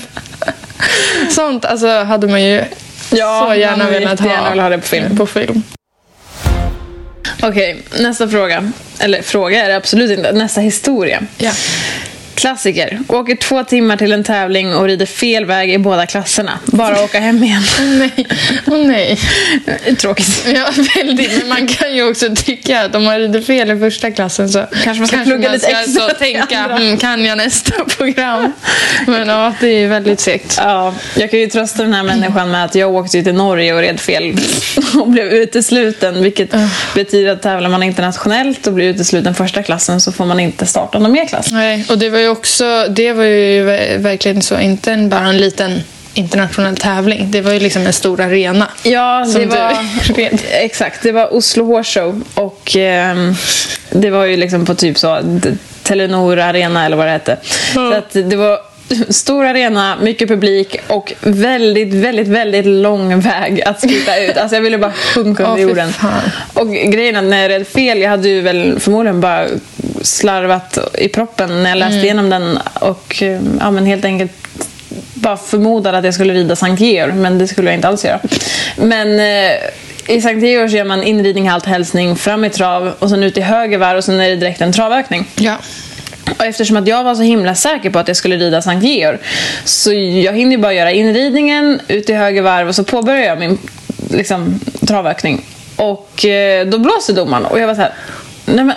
[1.29, 2.63] Sånt alltså, hade man ju
[3.09, 5.17] ja, så gärna velat ha, ha det på film.
[5.17, 5.63] På film.
[7.47, 8.71] Okej, okay, nästa fråga.
[8.99, 10.31] Eller fråga är det absolut inte.
[10.31, 11.23] Nästa historia.
[11.37, 11.51] Ja.
[12.37, 12.99] Klassiker.
[13.07, 16.59] Åker två timmar till en tävling och rider fel väg i båda klasserna.
[16.65, 17.61] Bara åka hem igen.
[17.79, 18.27] Åh oh, nej.
[18.65, 19.95] Oh, nej.
[19.95, 20.45] Tråkigt.
[20.55, 21.37] Ja, väldigt.
[21.39, 24.65] Men man kan ju också tycka att om man rider fel i första klassen så
[24.83, 26.09] kanske man ska kanske plugga man lite extra.
[26.09, 28.53] Så tänka, mm, kan jag nästa program?
[29.07, 30.55] Men ja, det är väldigt segt.
[30.57, 33.79] Ja, jag kan ju trösta den här människan med att jag åkte till Norge och
[33.79, 34.39] red fel
[34.99, 36.23] och blev utesluten.
[36.23, 36.67] Vilket uh.
[36.95, 40.99] betyder att tävlar man internationellt och blir utesluten första klassen så får man inte starta
[40.99, 41.51] någon mer klass.
[41.51, 43.63] Nej, och det var ju också, det var ju
[43.97, 45.81] verkligen så, inte bara en liten
[46.13, 47.31] internationell tävling.
[47.31, 48.67] Det var ju liksom en stor arena.
[48.83, 49.73] Ja, det var,
[50.51, 51.03] exakt.
[51.03, 53.31] Det var Oslo Horse Show och eh,
[53.89, 55.19] det var ju liksom på typ så
[55.83, 57.37] Telenor Arena eller vad det hette.
[57.75, 57.91] Mm.
[57.91, 58.59] Så att det var
[59.09, 64.37] stor arena, mycket publik och väldigt, väldigt, väldigt lång väg att skita ut.
[64.37, 65.93] Alltså jag ville bara sjunka under oh, jorden.
[66.53, 69.47] Och grejen är att när jag red fel, jag hade ju väl förmodligen bara
[70.07, 72.03] slarvat i proppen när jag läste mm.
[72.03, 73.23] igenom den och
[73.59, 74.31] ja, men helt enkelt
[75.13, 78.19] bara förmodade att jag skulle rida Sankt Georg, men det skulle jag inte alls göra.
[78.75, 79.57] Men eh,
[80.07, 83.41] i Sankt Georg gör man inridning, halt, hälsning, fram i trav och sen ut i
[83.41, 85.27] höger varv och sen är det direkt en travökning.
[85.35, 85.57] Ja.
[86.37, 89.17] Och eftersom att jag var så himla säker på att jag skulle rida Sankt Georg
[89.63, 93.57] så jag hinner bara göra inridningen, ut i höger varv och så påbörjar jag min
[94.09, 95.45] liksom, travökning.
[95.75, 97.93] Och eh, då blåser domaren och jag var så här,
[98.45, 98.75] nej men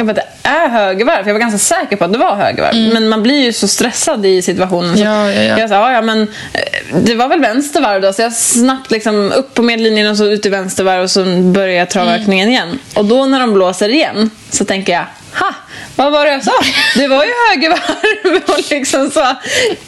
[0.00, 1.26] jag bara, det är högervarv.
[1.26, 2.74] Jag var ganska säker på att det var högervarv.
[2.74, 2.92] Mm.
[2.92, 4.96] Men man blir ju så stressad i situationen.
[4.96, 5.58] Så ja, ja, ja.
[5.58, 8.12] Jag sa, ja, men eh, det var väl vänstervarv då.
[8.12, 11.78] Så jag snabbt liksom upp på medlinjen och så ut i vänstervarv och så börjar
[11.78, 12.54] jag travökningen mm.
[12.54, 12.78] igen.
[12.94, 15.54] Och då när de blåser igen så tänker jag, ha!
[15.96, 16.52] Vad var det jag sa?
[16.96, 19.36] Det var ju högervarv och liksom så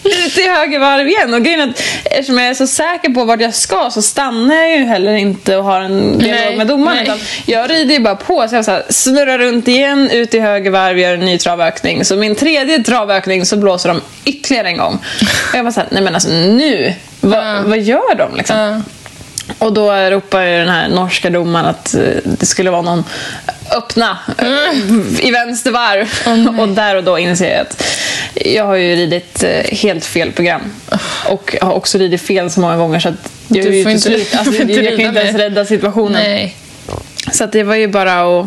[0.04, 1.34] ut i högervarv igen.
[1.34, 4.78] Och grejen att eftersom jag är så säker på vart jag ska så stannar jag
[4.78, 7.02] ju heller inte och har en dialog nej, med domaren.
[7.02, 8.48] Utan jag rider ju bara på.
[8.48, 12.04] Så jag så här, snurrar runt igen, ut i högervarv, gör en ny travökning.
[12.04, 14.98] Så min tredje travökning så blåser de ytterligare en gång.
[15.50, 17.68] Och jag var såhär, nej men alltså nu, vad, uh.
[17.68, 18.58] vad gör de liksom?
[18.58, 18.78] Uh.
[19.58, 23.04] Och då ropar den här norska domaren att eh, det skulle vara någon
[23.76, 25.16] öppna mm.
[25.20, 26.08] i vänster varv.
[26.26, 27.84] Oh, och där och då inser jag att
[28.34, 30.60] jag har ju ridit eh, helt fel program.
[31.28, 34.34] Och har också ridit fel så många gånger så att jag, du får inte, slut,
[34.34, 36.22] alltså, jag, jag kan inte ens rädda situationen.
[36.22, 36.56] Nej.
[37.32, 38.46] Så att det var ju bara att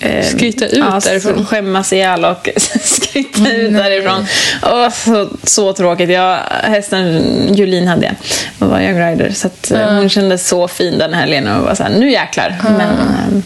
[0.00, 1.46] eh, skryta ut ja, därifrån.
[1.46, 2.48] Skämmas ihjäl och
[3.16, 4.26] skryta mm, ut därifrån.
[4.62, 6.10] Och så, så tråkigt.
[6.10, 7.24] Jag, hästen
[7.54, 8.14] Julin hade jag
[8.58, 9.30] och var young rider.
[9.30, 9.96] Så att, mm.
[9.96, 12.56] hon kändes så fin den helgen och var så här, nu jäklar.
[12.68, 12.76] Mm.
[12.76, 13.42] Men,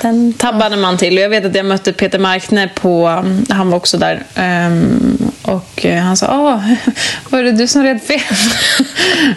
[0.00, 1.18] Den tabbade man till.
[1.18, 3.24] Och jag vet att jag mötte Peter Markne på...
[3.48, 4.22] Han var också där.
[4.34, 6.72] Ehm, och eh, han sa Åh,
[7.28, 8.20] var det du som red fel?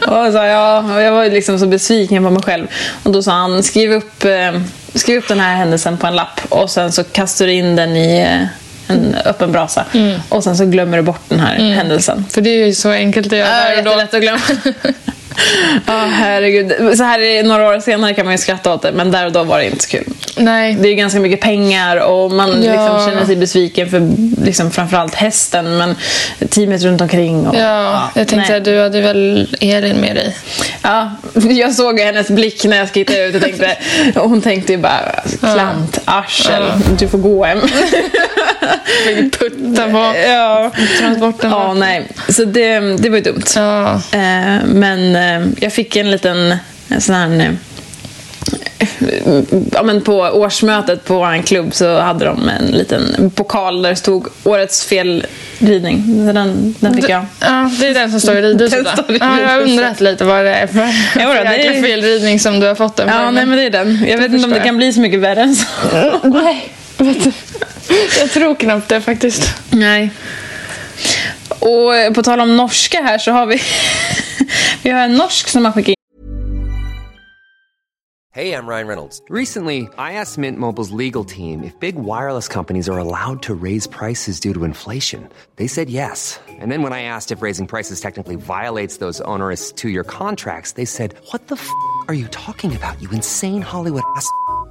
[0.08, 0.94] och jag sa ja.
[0.96, 2.68] Och jag var liksom så besviken på mig själv.
[3.04, 4.62] Och då sa han skriv upp, eh,
[4.94, 7.96] skriv upp den här händelsen på en lapp och sen så kastar du in den
[7.96, 8.48] i eh,
[8.88, 9.86] en öppen brasa.
[10.30, 12.26] Och sen så glömmer du bort den här händelsen.
[12.30, 13.90] För det är ju så enkelt att göra Ja, och då.
[14.02, 14.74] jättelätt att glömma.
[15.86, 16.98] Ja, herregud.
[16.98, 19.32] Så här är- några år senare kan man ju skratta åt det, men där och
[19.32, 20.04] då var det inte så kul.
[20.38, 20.74] Nej.
[20.80, 22.72] Det är ju ganska mycket pengar och man Ja.
[22.72, 24.10] liksom känner sig besviken för
[24.46, 25.96] liksom framförallt hästen, men
[26.50, 27.48] teamet runt omkring.
[27.48, 28.58] Och, Ja, jag tänkte nej.
[28.58, 30.36] att du hade väl Elin med dig.
[30.82, 31.12] Ja,
[31.50, 33.78] jag såg hennes blick när jag skittade ut och tänkte,
[34.16, 36.64] och hon tänkte ju bara klant, arsel,
[37.00, 37.60] du får gå hem.
[39.40, 40.72] Putta på ja.
[41.00, 41.52] transporten.
[41.52, 42.08] ja, nej.
[42.30, 43.44] Så det, det var ju dumt.
[43.56, 43.94] Ja.
[44.12, 45.27] Eh, men eh,
[45.60, 46.56] jag fick en liten
[46.90, 47.40] en sån här...
[47.40, 47.54] eh,
[49.74, 53.96] Ja, men på årsmötet på vår klubb så hade de en liten pokal där det
[53.96, 56.26] stod årets felridning.
[56.34, 57.26] Den, den fick jag.
[57.40, 58.88] Ja, det är den som står i ridhuset.
[59.08, 61.82] Ja, jag har undrat lite vad det är för Ja, då, för det är- jäkla
[61.88, 64.06] felridning som du har fått den Ja, nej, men det är den.
[64.08, 65.66] Jag vet inte om det kan bli så mycket värre än så.
[66.24, 66.70] Nej.
[68.20, 69.54] Jag tror knappt det faktiskt.
[69.70, 70.10] Nej.
[71.60, 73.62] Och på tal om norska här så har vi...
[74.84, 75.98] vi har en norsk som har skickat in
[78.38, 79.20] Hey, I'm Ryan Reynolds.
[79.30, 83.88] Recently, I asked Mint Mobile's legal team if big wireless companies are allowed to raise
[83.88, 85.28] prices due to inflation.
[85.56, 86.40] They said yes.
[86.48, 90.74] And then when I asked if raising prices technically violates those onerous two year contracts,
[90.74, 91.68] they said, What the f
[92.08, 94.30] are you talking about, you insane Hollywood ass?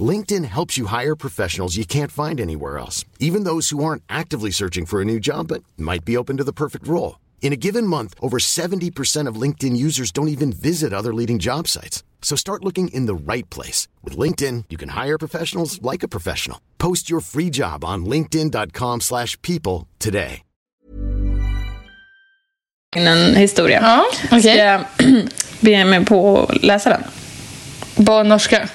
[0.00, 4.52] LinkedIn helps you hire professionals you can't find anywhere else, even those who aren't actively
[4.52, 7.18] searching for a new job but might be open to the perfect role.
[7.42, 11.66] In a given month, over 70% of LinkedIn users don't even visit other leading job
[11.66, 12.04] sites.
[12.22, 13.88] So start looking in the right place.
[14.04, 16.60] With LinkedIn, you can hire professionals like a professional.
[16.78, 20.42] Post your free job on linkedin.com slash people today.
[22.96, 23.80] en historia.
[23.80, 24.40] Ja, okej.
[24.40, 24.84] Ska jag
[25.60, 27.02] be mig på att läsa den?
[28.06, 28.68] På norska?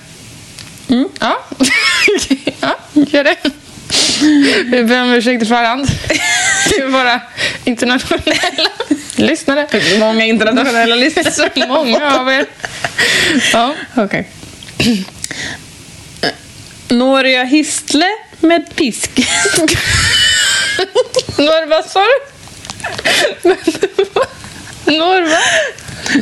[0.90, 1.10] Mm.
[1.20, 1.40] Ja.
[2.62, 3.38] ja, gör det.
[4.66, 5.88] Vi ber om ursäkt i förhand.
[6.92, 7.22] Våra
[7.64, 8.70] internationella
[9.16, 9.68] lyssnare.
[10.00, 11.32] Många internationella lyssnare.
[11.32, 12.46] Så många av er.
[13.54, 13.74] Ja.
[13.96, 14.30] Okej.
[16.88, 18.06] Når jag histle
[18.40, 19.10] med pisk?
[21.38, 23.56] Norva, sa du?
[24.86, 25.40] Norva?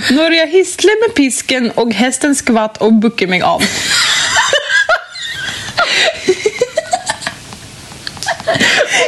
[0.10, 3.64] Når jag histle med pisken och hästen skvatt och buckar mig av.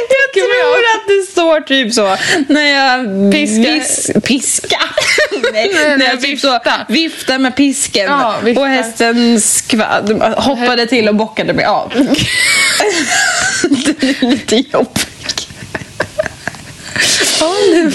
[0.08, 2.16] Jag tror att det står typ så.
[2.48, 3.72] När jag Piska.
[3.72, 4.80] vis, piska.
[5.52, 6.72] Nej, när jag typ så vifta.
[6.88, 8.60] viftar med pisken Ja, vifta.
[8.60, 11.92] och hästen skvatt, hoppade till och bockade mig av.
[13.62, 15.08] det är lite jobbigt.
[17.40, 17.88] Ja, det,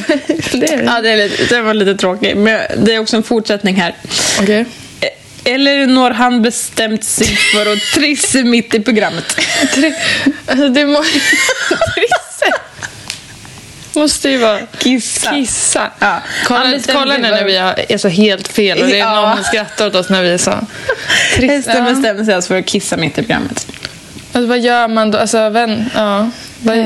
[0.59, 0.83] det är.
[0.83, 2.37] Ja, det, är lite, det var lite tråkigt.
[2.37, 3.95] Men det är också en fortsättning här.
[4.41, 4.65] Okej.
[5.43, 9.39] Eller når han bestämt sig för att trissa mitt i programmet?
[10.47, 11.03] Alltså, det må...
[11.03, 12.51] Trisse.
[13.93, 14.59] Måste ju vara...
[14.79, 15.31] Kissa.
[15.31, 15.91] Kissa.
[15.99, 16.21] Ja.
[16.45, 17.55] Kolla, kolla nu när vi
[17.93, 19.21] är så helt fel och det är Ja.
[19.21, 20.59] någon som skrattar åt oss när vi sa
[21.35, 21.51] trist.
[21.67, 21.93] Hästen Ja.
[21.93, 23.67] bestämde sig alltså för att kissa mitt i programmet.
[24.33, 25.17] Alltså, vad gör man då?
[25.17, 26.29] Alltså, vän, ja.
[26.59, 26.77] Vad,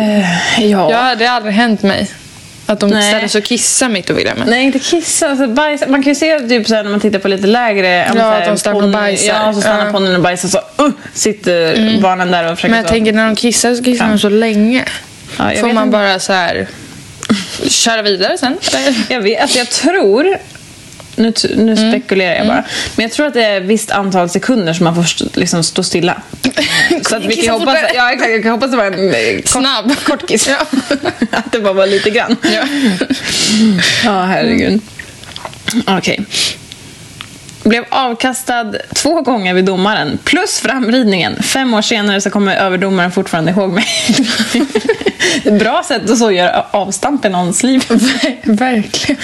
[0.57, 0.91] ja.
[0.91, 2.11] ja, det har aldrig hänt mig.
[2.65, 3.11] Att de Nej.
[3.11, 4.47] ställer sig och kissar mitt i programmet.
[4.47, 5.29] Nej, inte kissa.
[5.29, 5.83] Alltså bajs.
[5.87, 8.11] Man kan ju se typ så här, när man tittar på lite lägre...
[8.15, 9.27] ja, att de stannar och bajsar.
[9.33, 9.91] Ja, så stannar Ja.
[9.91, 12.93] ponnyn och bajsar så uh, sitter barnen där och försöker Men jag så.
[12.93, 14.11] tänker när de kissar så kissar Ja.
[14.11, 14.85] de så länge.
[15.37, 15.97] Ja, Får man inte.
[15.97, 16.67] bara så här
[17.67, 18.57] köra vidare sen?
[19.09, 20.37] Jag vet, alltså jag tror...
[21.15, 21.91] Nu, nu Mm.
[21.91, 22.63] spekulerar jag bara.
[22.95, 25.63] Men jag tror att det är ett visst antal sekunder som man får st- liksom
[25.63, 26.21] stå stilla.
[27.09, 27.91] Så att vi Kissa kan hoppas, fortare.
[27.95, 29.91] ja, exakt, jag kan hoppas det var en eh, kort, Snabb.
[30.05, 30.47] kortkiss.
[31.31, 32.35] Att det bara var lite grann.
[32.43, 32.63] Ja.
[34.03, 34.81] Ja, herregud.
[35.87, 36.25] Okej.
[37.65, 41.43] Blev avkastad två gånger vid domaren, plus framridningen.
[41.43, 43.85] Fem år senare så kommer överdomaren fortfarande ihåg mig.
[45.59, 47.83] Bra sätt att så göra avstamp i någons liv.
[48.43, 49.21] Verkligen.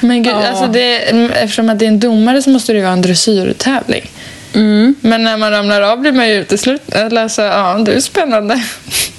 [0.00, 0.48] Men gud, Ja.
[0.48, 0.96] alltså det,
[1.42, 4.10] eftersom att det är en domare så måste det vara en dressyrtävling.
[4.54, 4.94] Mm.
[5.00, 7.18] Men när man ramlar av blir man ju utesluten.
[7.18, 8.62] Alltså, ja, det är spännande.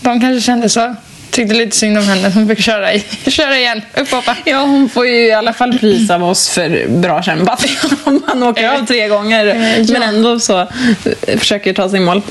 [0.02, 0.96] De kanske kände så.
[1.40, 2.30] Tyckte lite synd om henne.
[2.30, 3.82] Hon fick köra, i, köra igen.
[3.98, 4.38] Upp hoppa.
[4.46, 7.66] Ja, hon får ju i alla fall pris av oss för bra kämpat.
[8.04, 9.94] Om man åker av tre gånger Eh, ja.
[10.00, 12.22] men ändå så eh, försöker ta sig i mål.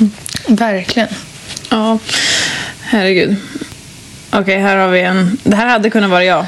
[0.47, 1.09] Verkligen.
[1.71, 1.99] Ja,
[2.83, 3.37] herregud.
[4.31, 5.39] Okej, här har vi en.
[5.43, 6.47] Det här hade kunnat vara jag.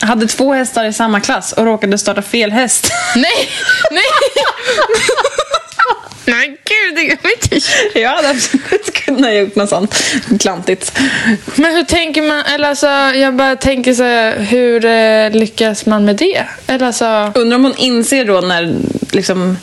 [0.00, 2.90] Jag hade två hästar i samma klass och råkade starta fel häst.
[3.16, 3.48] Nej!
[3.90, 4.02] Nej!
[6.26, 7.66] Nej gud, det går inte.
[8.00, 10.04] Jag hade absolut kunnat gjort något sånt
[10.40, 10.98] klantigt.
[11.54, 12.42] Men hur tänker man?
[12.54, 12.86] Eller alltså,
[13.18, 16.44] jag bara tänker så här, hur eh, lyckas man med det?
[16.66, 18.74] Eller alltså, Undrar om hon inser då när
[19.14, 19.58] liksom,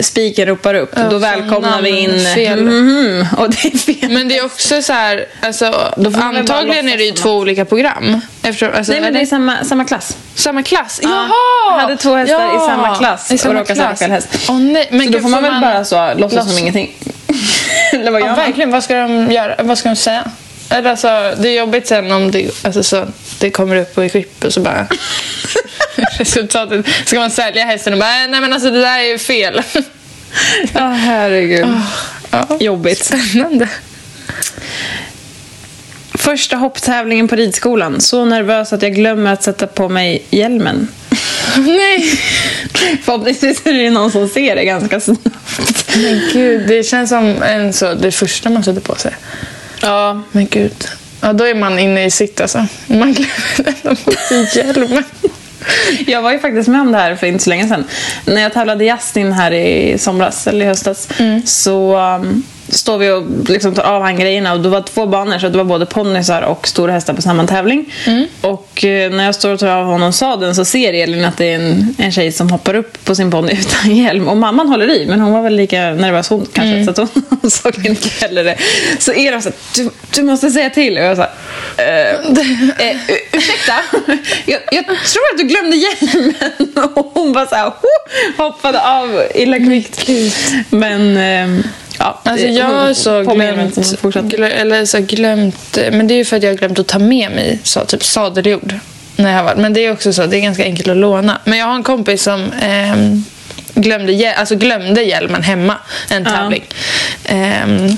[0.00, 0.92] spiken ropar upp.
[0.96, 2.10] Ja, då som välkomnar vi in...
[2.10, 2.64] namnfel.
[2.64, 4.10] Mhm, och det är fel.
[4.10, 7.64] men det är också så här, alltså, man antagligen är det ju två som olika
[7.64, 8.20] program.
[8.42, 10.16] Eftersom, alltså, Nej, men det är samma, samma klass.
[10.34, 11.00] samma klass?
[11.02, 11.08] Ja.
[11.10, 11.80] Jaha!
[11.80, 13.98] Hade två hästar i samma klass i och samma råkade starta klass.
[13.98, 14.28] fel häst.
[14.48, 14.88] Åh, nej.
[14.90, 16.94] Men så då får man väl bara så, låtsas som låts- ingenting.
[17.92, 18.44] Eller vad gör Ja, man?
[18.44, 18.70] verkligen.
[18.70, 19.62] Vad ska de göra?
[19.62, 20.24] Vad ska de säga?
[20.70, 23.06] Eller alltså, det är jobbigt sen om det, alltså, så,
[23.38, 24.86] det kommer upp på equip och så bara...
[26.18, 26.86] resultatet.
[27.04, 29.62] Ska man sälja hästen och bara, nej men alltså det där är ju fel.
[30.74, 31.66] Ja, herregud.
[32.30, 32.56] ja.
[32.60, 33.04] Jobbigt.
[33.04, 33.68] Spännande.
[36.14, 38.00] Första hopptävlingen på ridskolan.
[38.00, 40.88] Så nervös att jag glömmer att sätta på mig hjälmen.
[41.56, 42.20] nej!
[43.04, 45.96] Förhoppningsvis är det någon som ser det ganska snabbt.
[45.96, 49.14] Men gud, det känns som en så, det första man sätter på sig.
[49.82, 50.88] Ja, Men gud.
[51.20, 52.66] Ja, då är man inne i sitt alltså.
[52.86, 55.04] Man glömmer lämna på sig hjälmen.
[56.06, 57.84] Jag var ju faktiskt med om det här för inte så länge sedan.
[58.24, 61.08] När jag tävlade i Justin här i somras, eller i höstas,
[61.44, 65.48] så um, står vi och liksom tar av handgrejerna och det var två banor så
[65.48, 67.92] det var både ponnysar och stora hästar på samma tävling.
[68.40, 71.44] Och eh, när jag står och tar av honom sadeln så ser Elin att det
[71.44, 74.28] är en, en tjej som hoppar upp på sin ponny utan hjälm.
[74.28, 77.50] Och mamman håller i, men hon var väl lika nervös hon kanske, så att hon
[77.50, 78.56] såg inte heller det.
[78.98, 80.98] Så Elin sa du, du måste säga till.
[80.98, 81.28] Och jag sa,
[81.76, 82.96] eh, eh,
[83.32, 83.74] ursäkta,
[84.46, 86.34] jag, jag tror att du glömde hjälmen.
[86.94, 90.08] Och hon bara så här, ho, hoppade av illa kvickt.
[90.70, 91.64] Men eh,
[92.22, 96.36] ja, Alltså jag har så glömt, glö, eller så glömt, men det är ju för
[96.36, 98.74] att jag har glömt att ta med mig så, typ sadeljord.
[99.16, 99.58] När jag varit.
[99.58, 101.40] Men det är också så, det är ganska enkelt att låna.
[101.44, 103.24] Men jag har en kompis som ehm,
[103.74, 105.76] glömde, alltså glömde hjälmen hemma
[106.10, 106.30] en Ja.
[106.30, 106.64] tävling.
[107.24, 107.96] Ehm,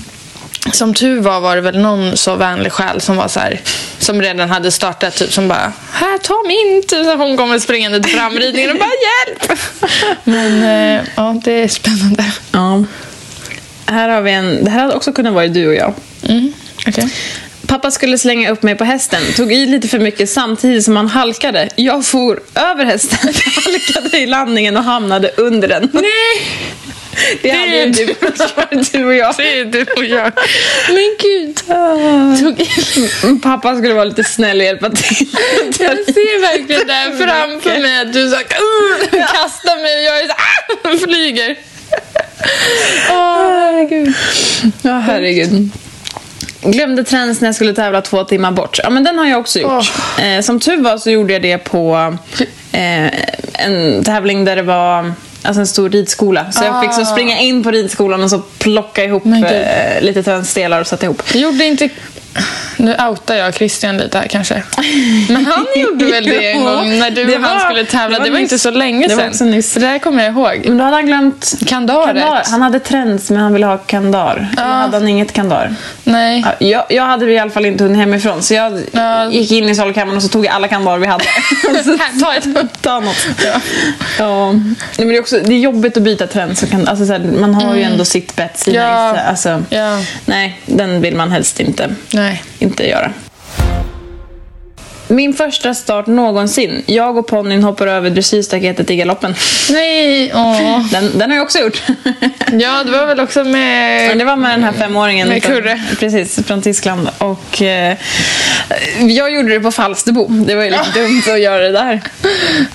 [0.72, 3.60] som tur var var det väl någon så vänlig själ som var så här,
[3.98, 8.02] som redan hade startat typ som bara här ta min typ, så hon kommer springande
[8.02, 9.60] till framridningen och bara hjälp.
[10.24, 12.24] Men eh, ja, det är spännande.
[12.52, 12.84] Ja.
[13.88, 15.94] Här har vi en, det här hade också kunnat vara du och jag.
[16.28, 16.52] Mm,
[16.86, 17.08] okej.
[17.66, 21.08] Pappa skulle slänga upp mig på hästen, tog i lite för mycket samtidigt som han
[21.08, 21.68] halkade.
[21.76, 23.18] Jag for över hästen,
[23.64, 25.88] halkade i landningen och hamnade under den.
[25.92, 26.48] Nej!
[27.42, 29.34] Det hade ju Det är typ varit du och jag.
[29.36, 30.32] Det är du och jag.
[30.88, 31.56] Men gud.
[32.40, 33.40] Tog in.
[33.40, 35.26] Pappa skulle vara lite snäll och hjälpa till.
[35.78, 40.26] Jag ser verkligen det framför mig att du så, uh, kastar mig och jag är
[40.26, 41.56] så, ah, flyger.
[43.10, 44.14] Åh, herregud.
[44.82, 45.70] Ja, herregud.
[46.62, 48.78] Glömde träns när jag skulle tävla två timmar bort.
[48.82, 49.92] Ja, men den har jag också gjort.
[50.20, 52.16] Eh, som tur var så gjorde jag det på
[52.72, 53.06] eh,
[53.52, 56.52] en tävling där det var alltså en stor ridskola.
[56.52, 60.80] Så jag fick så springa in på ridskolan och så plocka ihop eh, lite tränsdelar
[60.80, 61.34] och sätta ihop.
[61.34, 61.88] Gjorde inte...
[62.76, 64.62] Nu outar jag Christian lite här kanske.
[65.28, 68.18] Men han gjorde väl det en gång när du Det och han skulle tävla.
[68.18, 69.28] det Det var var, inte så länge Det sedan.
[69.28, 69.74] också nyss.
[69.74, 70.62] Det här kommer jag ihåg.
[70.68, 72.06] Men då hade han glömt Kandaret.
[72.22, 72.42] kandar.
[72.50, 74.48] Han hade trends men han ville ha kandar.
[74.52, 75.74] Eller hade han inget kandar?
[76.04, 76.44] Nej.
[76.58, 79.30] Ja, Jag, jag hade i alla fall inte hunnit hemifrån så jag Ja.
[79.30, 81.24] gick in i salkammaren och så tog jag alla kandar vi hade.
[81.98, 82.72] Här, ta ett.
[82.82, 83.26] Ta något.
[83.44, 83.60] Ja.
[84.18, 84.52] Ja.
[84.52, 86.58] Men det, är också, det är jobbigt att byta trend.
[86.58, 89.16] Så kan, alltså, så här, man har ju ändå sitt bett, sina Ja.
[89.16, 89.22] ja.
[89.22, 89.98] alltså, Ja.
[90.26, 92.42] Nej, den vill man helst inte, Nej.
[92.58, 93.12] inte göra.
[95.10, 96.82] Min första start någonsin.
[96.86, 99.34] Jag och ponnyn hoppar över dressyrstaketet i galoppen.
[99.70, 100.32] Nej.
[100.34, 100.86] Åh.
[100.92, 101.82] Den, den har jag också gjort.
[102.52, 104.08] Ja, det var väl också med...
[104.08, 105.28] Men det var med den här femåringen.
[105.28, 105.82] Med från- Kurre.
[105.98, 107.08] Precis, från Tyskland.
[107.18, 107.96] Och eh,
[108.98, 110.26] jag gjorde det på Falsterbo.
[110.28, 112.00] Det var ju lite dumt att göra det där.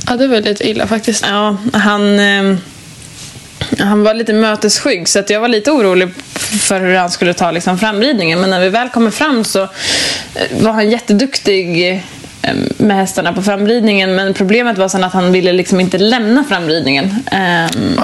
[0.07, 1.25] Ja, det var lite illa faktiskt.
[1.27, 2.55] Ja, han, eh,
[3.79, 6.09] han var lite mötesskygg så att jag var lite orolig
[6.59, 8.41] för hur han skulle ta liksom, framridningen.
[8.41, 9.69] Men när vi väl kommer fram så eh,
[10.61, 11.99] var han jätteduktig eh,
[12.77, 17.15] med hästarna på framridningen men problemet var sen att han ville liksom inte lämna framridningen.
[17.31, 17.99] Ehm,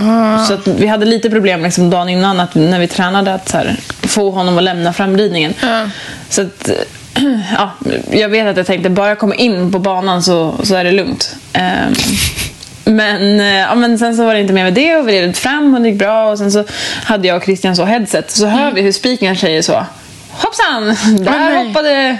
[0.47, 3.57] Så att vi hade lite problem liksom dagen innan att när vi tränade att så
[3.57, 5.53] här, få honom att lämna framridningen.
[5.61, 5.89] Ja.
[6.29, 6.69] Så att,
[7.57, 7.71] ja,
[8.11, 10.91] jag vet att jag tänkte bara jag kommer in på banan så, så är det
[10.91, 11.35] lugnt.
[12.85, 15.37] Men, eh, ja, men sen så var det inte mer med det och vi red
[15.37, 16.63] fram och det gick bra och sen så
[17.03, 19.85] hade jag och Christian så headset så hör vi hur spiken säger så
[20.31, 20.85] hoppsan!
[21.17, 21.67] Där nej.
[21.67, 22.17] hoppade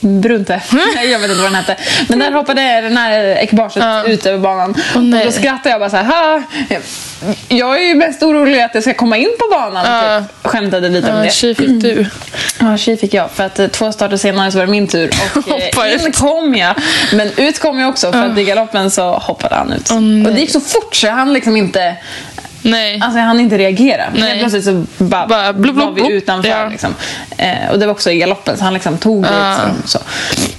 [0.00, 0.62] Brunte.
[1.10, 1.76] jag vet inte vad den hette.
[2.08, 4.04] Men där hoppade den här ekipaget Ja.
[4.04, 4.74] ut över banan.
[4.96, 5.20] Nej.
[5.20, 6.04] och då skrattade jag bara så här.
[6.04, 6.42] "Ha."
[7.48, 9.84] Jag är ju mest orolig att jag ska komma in på banan.
[9.86, 10.20] Ja.
[10.20, 10.46] Typ.
[10.50, 11.30] Skämtade lite om Ja, det.
[11.32, 12.06] tji fick du.
[12.60, 13.30] Ja, tji fick jag.
[13.30, 15.10] För att eh, två starter senare så var det min tur.
[15.36, 15.50] Och
[15.86, 16.74] eh, in kom jag.
[17.12, 18.12] Men ut kom jag också.
[18.12, 19.90] För att i galoppen så hoppade han ut.
[19.90, 20.26] Nej.
[20.26, 21.94] och det gick så fort så hann liksom inte...
[22.62, 23.00] Nej.
[23.02, 24.04] Alltså jag hann inte reagera.
[24.14, 24.22] Nej.
[24.22, 26.48] Helt plötsligt så bara, Bara blup, var blup, vi utanför.
[26.48, 26.68] Ja.
[26.68, 26.94] Liksom.
[27.36, 29.28] Eh, och det var också i galoppen så han liksom tog det.
[29.32, 29.50] Ja.
[29.50, 29.98] Liksom, så.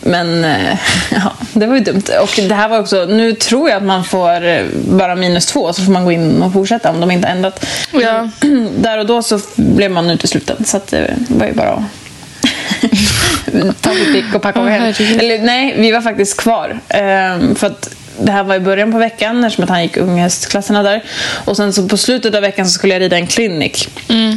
[0.01, 0.77] Men eh,
[1.11, 2.03] ja, det var ju dumt.
[2.21, 5.73] Och det här var också, nu tror jag att man får eh, bara minus två
[5.73, 7.65] så får man gå in och fortsätta om de inte har ändrat.
[7.91, 8.29] Ja.
[8.77, 11.81] Där och då så blev man utesluten så att det var ju bara att
[13.81, 14.93] ta sitt pick och packa gå hem.
[14.99, 16.79] Eller nej, vi var faktiskt kvar.
[16.89, 17.89] Ehm, för att
[18.19, 21.03] det här var i början på veckan eftersom att han gick unghästklasserna där.
[21.45, 23.89] Och sen så på slutet av veckan så skulle jag rida en klinik.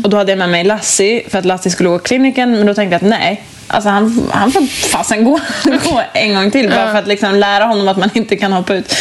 [0.04, 2.52] Och då hade jag med mig Lassie för att Lassie skulle gå kliniken.
[2.56, 6.50] Men då tänkte jag att nej, alltså han, han får fasen gå, gå en gång
[6.50, 6.70] till.
[6.70, 8.94] Bara för att liksom lära honom att man inte kan hoppa ut.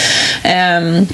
[0.44, 1.08] Ehm,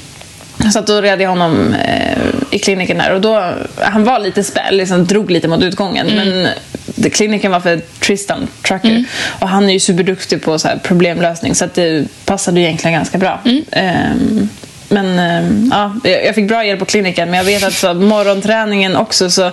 [0.72, 2.18] så att då red jag honom eh,
[2.50, 6.06] i kliniken där och då, han var lite späll, liksom, drog lite mot utgången.
[6.06, 6.54] Men det,
[7.08, 9.04] kliniken var för Tristan Trucker.
[9.40, 13.40] Och han är ju superduktig på så problemlösning så att det passade egentligen ganska bra.
[13.72, 14.48] Ehm,
[14.88, 18.96] men ehm, ja, jag fick bra hjälp på kliniken men jag vet att så, morgonträningen
[18.96, 19.50] också så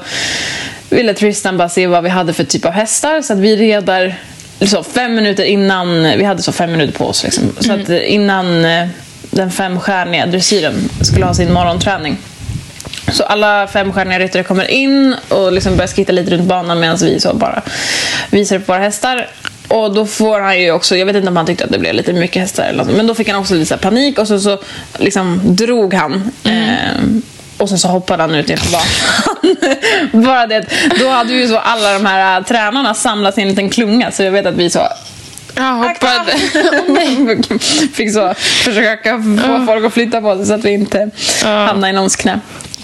[0.89, 3.84] ville Tristan bara se vad vi hade för typ av hästar så att vi red
[3.84, 4.16] där
[4.62, 8.14] så, fem minuter innan, vi hade så fem minuter på oss liksom, så att eh,
[8.14, 8.88] innan eh,
[9.32, 12.18] den femstjärniga dressyren skulle ha sin morgonträning.
[13.12, 17.20] Så alla femstjärniga ryttare kommer in och liksom börjar skitta lite runt banan medan vi
[17.20, 17.62] så bara
[18.30, 19.28] visar upp våra hästar.
[19.68, 21.93] Och då får han ju också, jag vet inte om han tyckte att det blev
[21.93, 24.60] lite mycket hästar eller något, men då fick han också lite panik och så, så
[24.97, 26.32] liksom drog han.
[26.43, 27.03] Eh,
[27.58, 28.86] och sen så hoppade han ut inför banan.
[30.26, 30.66] Bara det,
[30.99, 34.24] då hade ju så alla de här äh, tränarna samlats i en liten klunga så
[34.24, 34.88] jag vet att vi så
[35.55, 36.32] Jag hoppade.
[37.93, 38.34] Fick så
[38.64, 41.10] försöka få folk att flytta på sig så att vi inte
[41.43, 41.66] Ja.
[41.66, 42.39] hamnar i någons knä.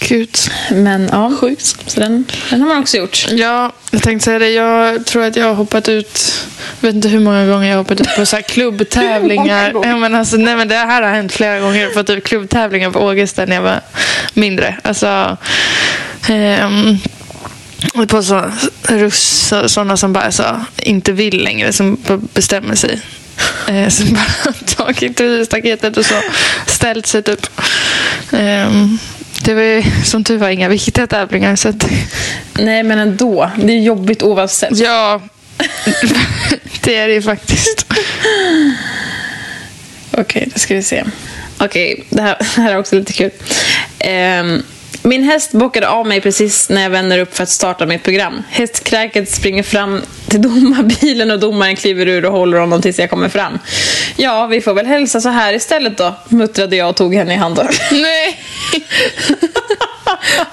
[0.08, 0.38] Gud.
[0.72, 1.76] Men ja, Sjukt.
[1.88, 3.26] så den, den har man också gjort.
[3.32, 4.50] Ja, jag tänkte säga det.
[4.50, 6.46] Jag tror att jag har hoppat ut,
[6.80, 9.74] jag vet inte hur många gånger jag har hoppat ut på så här klubbtävlingar.
[9.84, 13.00] Ja, men alltså, nej, men det här har hänt flera gånger på typ klubbtävlingar på
[13.00, 13.82] Ågesta när jag var
[14.34, 14.76] mindre.
[14.84, 15.38] Alltså,
[16.28, 16.98] ehm,
[18.08, 18.52] på så,
[18.84, 20.44] russ, sådana som bara så,
[20.78, 21.98] inte vill längre, som
[22.34, 23.02] bestämmer sig.
[23.68, 26.16] Eh, som bara tagit i staketet och så
[26.68, 27.48] ställt sig typ.
[28.32, 28.98] Ehm,
[29.46, 31.56] det var ju som tur var inga viktiga tävlingar.
[31.56, 31.86] Så att,
[32.54, 33.52] Nej, men ändå.
[33.58, 34.78] Det är jobbigt oavsett.
[34.78, 35.22] Ja,
[36.82, 37.86] det är det ju faktiskt.
[40.12, 41.04] Okej, då ska vi se.
[41.58, 43.32] Okej, det, här, det här är också lite kul.
[44.00, 44.64] Ehm,
[45.02, 48.44] min häst bockade av mig precis när jag vänder upp för att starta mitt program.
[48.50, 53.30] Hästkräket springer fram till domarbilen och domaren kliver ur och håller honom tills jag kommer
[53.30, 53.60] fram.
[54.16, 57.38] Ja, vi får väl hälsa så här istället då, muttrade jag och tog henne i
[57.38, 57.68] handen.
[57.92, 58.40] Nej.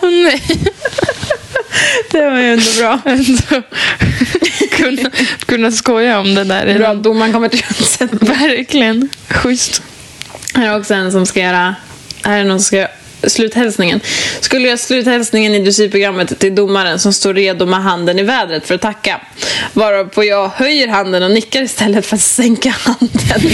[0.00, 0.42] Åh, nej.
[2.10, 3.00] Det var ju ändå bra.
[3.04, 3.62] Ändå
[4.70, 5.10] kunna,
[5.46, 6.78] kunna skoja om det där.
[6.78, 8.30] Bra att domaren kommer till undsättning.
[8.30, 9.08] Verkligen.
[9.28, 9.82] Schysst.
[10.54, 11.74] Här är också en som ska göra...
[12.24, 12.90] Här är någon som ska göra
[13.22, 14.00] sluthälsningen.
[14.40, 18.74] Skulle göra sluthälsningen i dressyrprogrammet till domaren som står redo med handen i vädret för
[18.74, 19.20] att tacka.
[19.72, 23.50] Varpå jag höjer handen och nickar istället för att sänka handen.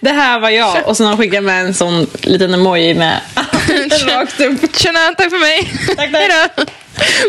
[0.00, 0.88] Det här var jag.
[0.88, 3.20] Och sen har han skickat med en sån liten emoji med
[4.06, 4.76] rakt upp.
[4.76, 5.72] Tjena, tack för mig.
[5.96, 6.70] Tack, tack.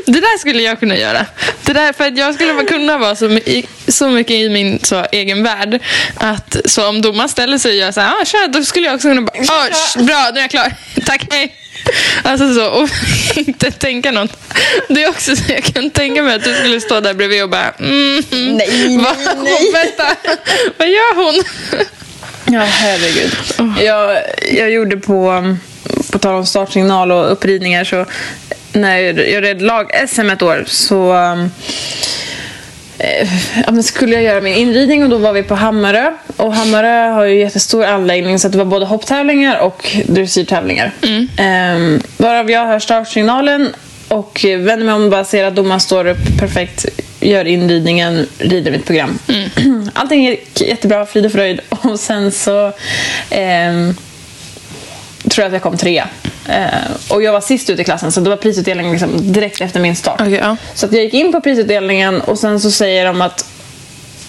[0.05, 1.25] Det där skulle jag kunna göra.
[1.63, 3.39] Det där, för att jag skulle kunna vara så,
[3.87, 5.79] så mycket i min så, egen värld
[6.15, 8.95] att så om domaren ställer sig och gör så här, ah, tja, då skulle jag
[8.95, 9.69] också kunna bara, ah,
[10.03, 10.73] bra, nu är jag klar.
[11.05, 11.55] Tack, hej.
[12.23, 12.89] Alltså så, och
[13.35, 14.31] inte tänka något.
[14.89, 17.49] Det är också så jag kan tänka mig att du skulle stå där bredvid och
[17.49, 19.71] bara, mm, Nej, vad, nej, nej.
[19.73, 20.15] Vänta,
[20.77, 21.43] vad gör hon?
[22.45, 23.37] Ja, herregud.
[23.79, 24.21] Jag,
[24.51, 25.43] jag gjorde på,
[26.11, 28.05] på tal om startsignal och uppridningar så
[28.73, 31.51] när jag red lag-SM ett år så um,
[32.97, 33.29] eh,
[33.67, 36.11] ja, skulle jag göra min inridning och då var vi på Hammarö.
[36.37, 40.91] Och Hammarö har ju jättestor anläggning så det var både hopptävlingar och dressyrtävlingar.
[41.37, 42.01] Mm.
[42.17, 43.69] varav jag hör startsignalen
[44.07, 46.85] och vänder mig om och bara ser att domaren står upp perfekt,
[47.19, 49.19] gör inridningen, rider mitt program.
[49.93, 51.59] Allting gick jättebra, frid och fröjd.
[51.69, 52.73] Och sen så
[53.29, 53.95] ehm,
[55.29, 56.07] tror jag att jag kom trea.
[56.49, 56.65] Eh,
[57.09, 59.95] och jag var sist ut i klassen så det var prisutdelning liksom direkt efter min
[59.95, 60.21] start.
[60.21, 60.57] Okej, ja.
[60.73, 63.45] Så att jag gick in på prisutdelningen och sen så säger de att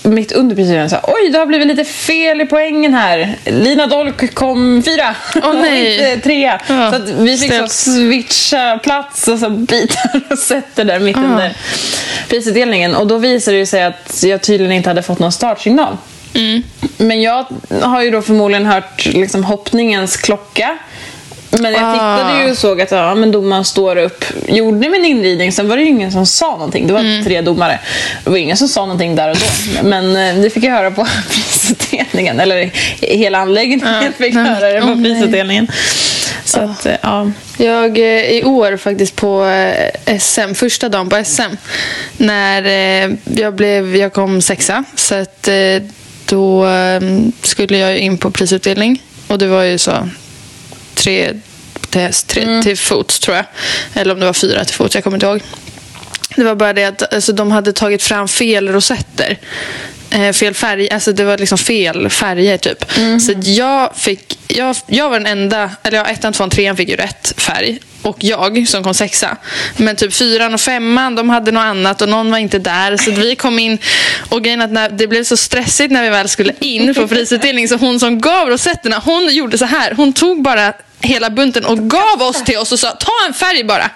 [0.05, 3.37] mitt under prisutdelningen här, oj det har blivit lite fel i poängen här.
[3.45, 5.15] Lina Dolk kom fyra
[5.49, 5.93] och nej.
[5.95, 6.61] inte trea.
[6.69, 11.17] Ja, så att vi fick så switcha plats och så bitar och sätter där mitt
[11.17, 11.21] Ah.
[11.21, 11.57] under
[12.29, 15.97] prisutdelningen och då visade det sig att jag tydligen inte hade fått någon startsignal.
[16.97, 17.47] Men jag
[17.83, 20.79] har ju då förmodligen hört liksom, hoppningens klocka.
[21.61, 21.93] Men jag Ah.
[21.93, 24.25] tittade ju och såg att ja, men domaren står upp.
[24.49, 26.87] Gjorde min inridning, sen var det ju ingen som sa någonting.
[26.87, 27.79] Det var tre domare.
[28.25, 29.89] Det var ingen som sa någonting där och då.
[29.89, 32.41] Men eh, det fick jag höra på prisutdelningen.
[32.41, 32.71] Eller
[33.01, 35.69] hela anläggningen fick nej, höra det på prisutdelningen.
[36.45, 37.31] Så att, eh, ja.
[37.57, 39.47] Jag eh, i år faktiskt på
[40.21, 41.57] SM, första dagen på SM,
[42.17, 42.63] när
[43.25, 44.85] jag, blev, jag kom sexa.
[44.95, 45.49] Så att
[46.33, 47.01] då eh,
[47.43, 49.03] skulle jag in på prisutdelning.
[49.27, 50.09] Och det var ju så
[50.95, 51.33] tre
[51.91, 53.45] till häst, tre till fots tror jag.
[53.95, 55.43] Eller om det var fyra till fots, jag kommer inte ihåg.
[56.37, 59.39] Det var bara det att alltså, de hade tagit fram fel rosetter.
[60.11, 62.85] Eh, fel färg, alltså det var liksom fel färger typ.
[63.21, 66.89] Så att jag fick, jag, jag var den enda, eller ja, ettan, tvåan, trean fick
[66.89, 67.79] ju rätt färg.
[68.03, 69.37] Och jag som kom sexa.
[69.77, 72.97] Men typ fyran och femman, de hade något annat och någon var inte där.
[72.97, 73.79] Så vi kom in
[74.29, 77.69] och grejen att när, det blev så stressigt när vi väl skulle in på prisutdelning
[77.69, 79.95] så hon som gav rosetterna, hon gjorde så här.
[79.95, 83.65] Hon tog bara hela bunten och gav oss till oss och sa ta en färg
[83.65, 83.91] bara.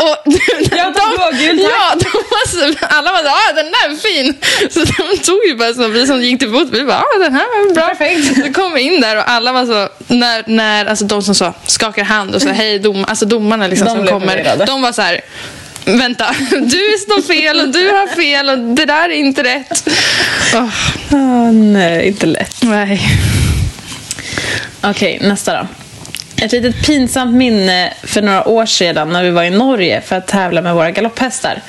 [0.00, 0.32] Och
[0.76, 1.60] Jag tar blågul.
[1.60, 2.40] Ja, de var
[2.88, 4.34] alla var så ah, den där är fin.
[4.70, 7.32] Så de tog ju bara så vi som gick till fot, vi bara ah, den
[7.32, 7.88] här var bra.
[7.88, 8.46] Perfekt.
[8.46, 11.54] Så kom vi in där och alla var så, när, när alltså de som sa
[11.66, 14.64] skakar hand och så hej dom, alltså domarna liksom De som kommer, förvirrade.
[14.64, 15.20] de var så här
[15.84, 19.88] Vänta, du står fel och du har fel och det där är inte rätt.
[20.54, 20.68] Åh,
[21.12, 22.62] Ah, nej, inte lätt.
[22.62, 23.00] nej.
[24.80, 25.66] Okej, nästa då.
[26.44, 30.26] Ett litet pinsamt minne för några år sedan när vi var i Norge för att
[30.26, 31.62] tävla med våra galopphästar.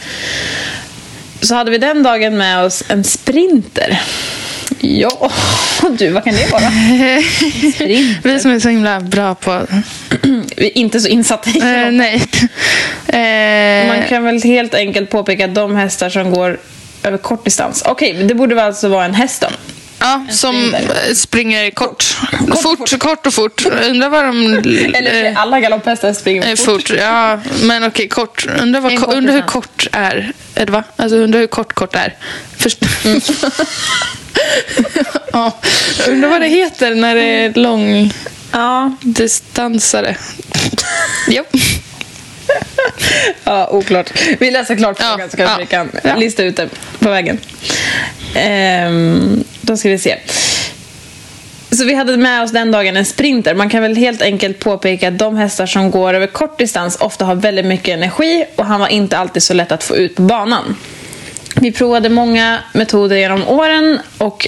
[1.41, 4.01] Så hade vi den dagen med oss en sprinter.
[4.79, 5.31] Ja,
[5.97, 6.61] du, vad kan det vara?
[8.23, 9.61] Vi som är så himla bra på...
[10.57, 11.91] Vi är inte så insatta i Eh, det.
[11.91, 12.23] nej.
[13.07, 16.59] Eh, Man kan väl helt enkelt påpeka att de hästar som går
[17.03, 17.83] över kort distans.
[17.85, 19.47] Okej, det borde väl alltså vara en häst då?
[19.99, 20.95] Ja, som sprinter.
[21.09, 22.03] eh, springer kort.
[22.63, 23.65] Fort, kort och fort.
[23.89, 24.45] Undrar vad de...
[24.95, 26.65] Eller alla galopphästar springer eh, fort.
[26.87, 26.97] fort.
[26.97, 28.47] Ja, men okej, kort.
[28.61, 30.31] Undrar, vad, En ko- kort undrar hur kort är.
[30.55, 30.83] Eller va?
[30.95, 32.15] Alltså, undrar hur kort kort är.
[32.57, 32.77] Först...
[35.33, 35.57] ja,
[36.09, 40.15] undrar vad det heter när det är långdistansare.
[41.27, 41.43] Ja.
[41.53, 41.59] Jo.
[43.43, 44.09] Ja, oklart.
[44.39, 45.59] Vi läser klart Ja, frågan så kanske ja.
[45.59, 46.15] vi kan Ja.
[46.15, 46.69] lista ut det
[46.99, 47.37] på vägen.
[48.35, 50.17] Ehm, då ska vi se.
[51.71, 53.55] Så vi hade med oss den dagen en sprinter.
[53.55, 57.25] Man kan väl helt enkelt påpeka att de hästar som går över kort distans ofta
[57.25, 60.21] har väldigt mycket energi och han var inte alltid så lätt att få ut på
[60.21, 60.75] banan.
[61.61, 64.47] Vi provade många metoder genom åren och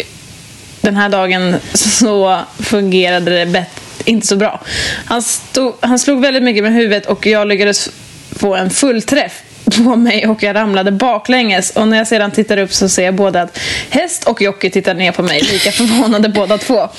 [0.82, 4.62] den här dagen så fungerade det bet- inte så bra.
[5.06, 7.90] Han, stod, han slog väldigt mycket med huvudet och jag lyckades
[8.32, 9.42] få en fullträff
[9.78, 13.16] på mig och jag ramlade baklänges och när jag sedan tittar upp så ser jag
[13.16, 13.60] både att
[13.90, 16.76] häst och jockey tittar ner på mig lika förvånade båda två.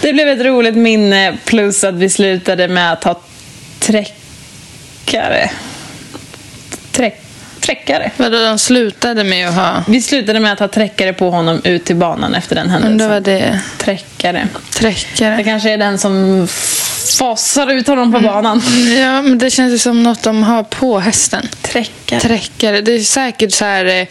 [0.00, 3.20] det blev ett roligt minne plus att vi slutade med att ha
[3.78, 5.50] träckare.
[6.92, 7.22] Träck,
[7.60, 8.10] träckare.
[8.16, 9.84] Vadå, de slutade med att ha...
[9.88, 13.10] Vi slutade med att ha träckare på honom ut till banan efter den händelsen.
[13.10, 13.60] vad det.
[13.78, 14.48] Träckare.
[14.72, 15.44] Det Träckare.
[15.44, 16.46] kanske är den som
[17.18, 18.62] fasar ut honom på banan.
[18.98, 21.48] Ja, men det känns ju som något de har på hästen.
[21.62, 22.20] Träckare.
[22.20, 22.80] Träckare.
[22.80, 24.06] Det är säkert så här eh,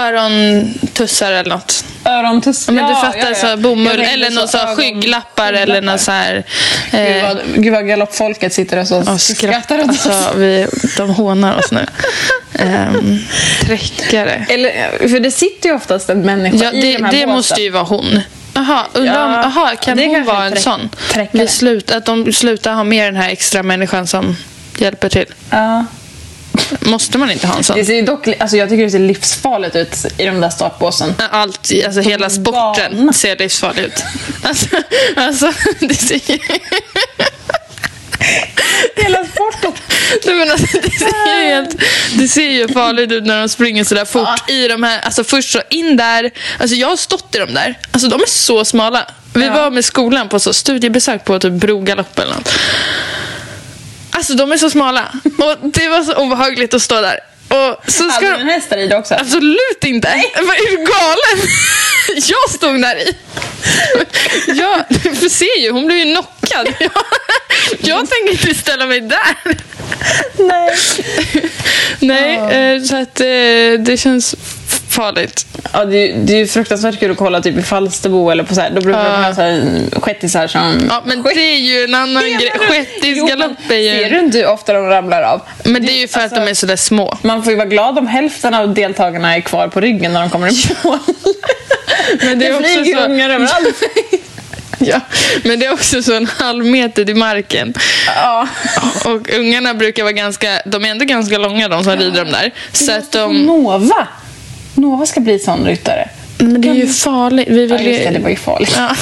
[0.00, 1.84] örontussar eller något.
[2.04, 2.68] Örontuss.
[2.68, 6.00] Men du fattar, så här bomull Jag tänkte eller någon så ögon- skygglappar eller något
[6.00, 6.44] så här...
[6.90, 9.78] Gud Eh, vad, gud vad galoppfolket sitter och så och skrattar.
[9.78, 10.66] Alltså, vi,
[10.96, 11.86] de hånar oss nu.
[12.58, 13.18] Um,
[13.60, 14.46] träckare.
[14.48, 17.30] Eller, för det sitter ju oftast en människa Ja, i det, de här det båsen.
[17.30, 18.20] måste ju vara hon.
[18.54, 20.90] Jaha, undrar om, Ja, aha, kan det hon vara en sån?
[21.12, 21.48] träckare.
[21.48, 24.36] Slut, att de slutar ha med den här extra människan som
[24.78, 25.26] hjälper till.
[25.50, 25.84] Ja.
[26.80, 27.76] Måste man inte ha en sån?
[27.76, 31.14] Det ser dock, alltså jag tycker det ser livsfarligt ut i de där startbåsen.
[31.30, 34.04] Allt, alltså hela sporten ser livsfarlig ut.
[34.42, 34.66] Alltså,
[35.16, 36.38] alltså det ser ju...
[38.96, 39.72] Hela sporten.
[40.26, 41.76] Nej, men alltså, det, ser ju helt,
[42.18, 45.24] det ser ju farligt ut när de springer så där fort i de här, alltså
[45.24, 48.64] först så in där, alltså jag har stått i de där, alltså de är så
[48.64, 49.06] smala.
[49.34, 49.52] Vi Ja.
[49.52, 52.52] var med skolan på så studiebesök på typ Brogalopp eller något.
[54.10, 57.18] Alltså de är så smala och det var så obehagligt att stå där.
[57.52, 59.14] Och så ska Hade du en häst där i det också?
[59.14, 60.08] Absolut inte!
[60.36, 61.48] Vad är du galen?
[62.28, 63.16] Jag stod där i.
[64.46, 64.84] Jag,
[65.20, 66.66] du ser ju, hon blev ju knockad.
[66.80, 66.92] Jag,
[67.80, 69.36] jag tänker inte ställa mig där.
[70.36, 70.76] Nej.
[71.98, 74.34] Nej, eh, så att eh, det känns
[74.92, 75.46] farligt.
[75.72, 78.54] Ja, det, är, det är ju fruktansvärt kul att kolla typ i Falsterbo eller på
[78.54, 78.70] så här.
[78.70, 80.88] Då brukar de ha så här shettisar som...
[80.88, 82.52] Ja, men det är ju en annan grej.
[82.58, 84.08] Shettisgalopp är men Ser ju...
[84.08, 85.40] du inte hur ofta de ramlar av?
[85.64, 87.18] Men det är ju för att de är sådär små.
[87.22, 90.30] Man får ju vara glad om hälften av deltagarna är kvar på ryggen när de
[90.30, 90.98] kommer i mål.
[92.20, 93.04] Men det är också flyger så...
[93.04, 93.82] ungar överallt.
[94.84, 95.00] Ja,
[95.44, 97.74] men det är också så en halv meter till marken.
[98.06, 98.48] Ja.
[99.04, 102.50] Och ungarna brukar vara ganska, de är ändå ganska långa de som rider de där.
[102.72, 104.08] Så att de, Nova.
[104.74, 106.08] Nova ska bli sån ryttare.
[106.38, 107.48] men det är ju farligt.
[107.48, 108.74] Vi Ja, vill just det, det var ju farligt.
[108.76, 108.96] Ja.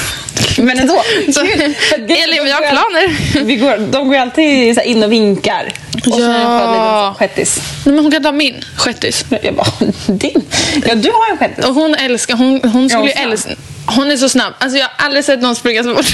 [0.63, 1.03] Men ändå.
[1.35, 3.17] Så, det- Elin, vi har planer.
[3.45, 5.73] Vi går, de går ju alltid så in och vinkar.
[6.07, 7.09] Och så är det en Ja.
[7.11, 7.61] liten shettis.
[7.85, 9.25] Nej, men hon kan ta min shettis.
[9.43, 9.67] Jag bara,
[10.07, 10.43] din?
[10.87, 11.65] Ja, du har en shettis.
[11.65, 13.51] Och hon älskar, hon, hon skulle Ja, älska...
[13.87, 14.53] Hon är så snabb.
[14.59, 16.07] Alltså jag har aldrig sett någon springa så fort.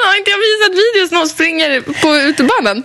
[0.08, 2.82] har inte jag visat videos när hon springer på utebanan?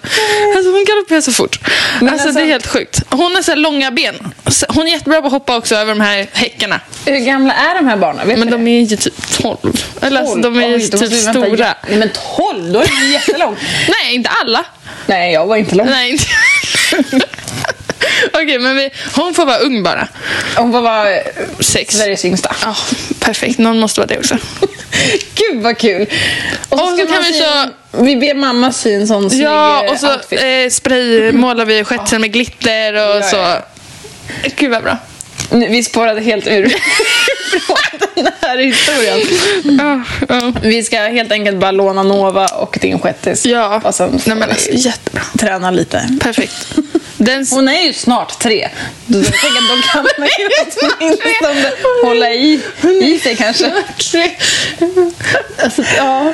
[0.55, 1.59] Alltså hon galopperar så fort.
[2.01, 3.01] Alltså, alltså- det är helt sjukt.
[3.09, 4.15] Hon har så långa ben.
[4.69, 6.79] Hon är jättebra på att hoppa också över de här häckarna.
[7.05, 8.27] Hur gamla är de här barnen?
[8.27, 9.57] Vet Men de är ju typ 12.
[10.01, 11.75] Eller alltså, de är ju Oj, typ vänta stora.
[11.89, 13.59] Nej men 12, då är de ju jättelångt.
[13.87, 14.65] Nej, inte alla.
[15.05, 15.87] Nej, jag var inte lång.
[15.87, 16.25] Nej, inte
[18.33, 20.07] Okej, men vi, hon får vara ung bara.
[20.55, 21.07] Hon var bara
[21.59, 21.95] Sex.
[21.97, 22.55] Sveriges yngsta.
[22.63, 22.75] Ja,
[23.19, 23.57] perfekt.
[23.59, 24.37] Någon måste vara det också.
[25.35, 26.07] Gud vad kul!
[26.69, 29.91] Och Och så kan vi köra- Vi ber mamma sy en sån snygg Ja, eh,
[29.91, 30.39] och så outfit.
[30.43, 33.35] eh, spraymålar vi shetsen med glitter och Ja, så.
[33.35, 33.57] ja.
[34.55, 34.97] Gud vad bra.
[35.51, 36.73] Nu, Vi spårade helt ur
[37.59, 37.77] från
[38.23, 39.19] den här historien.
[39.79, 40.53] Ja, ja.
[40.61, 43.45] Vi ska helt enkelt bara låna Nova och din shettis.
[43.45, 43.81] ja.
[43.83, 45.21] Och sen Nej, men alltså, jättebra.
[45.39, 46.09] träna lite.
[46.21, 46.67] Perfekt.
[47.17, 48.69] Den, Hon är ju snart tre.
[49.05, 51.71] Då jag tänker att då kan åtminstone
[52.03, 52.59] hålla i,
[53.01, 53.71] i sig kanske.
[55.63, 56.33] Alltså, ja.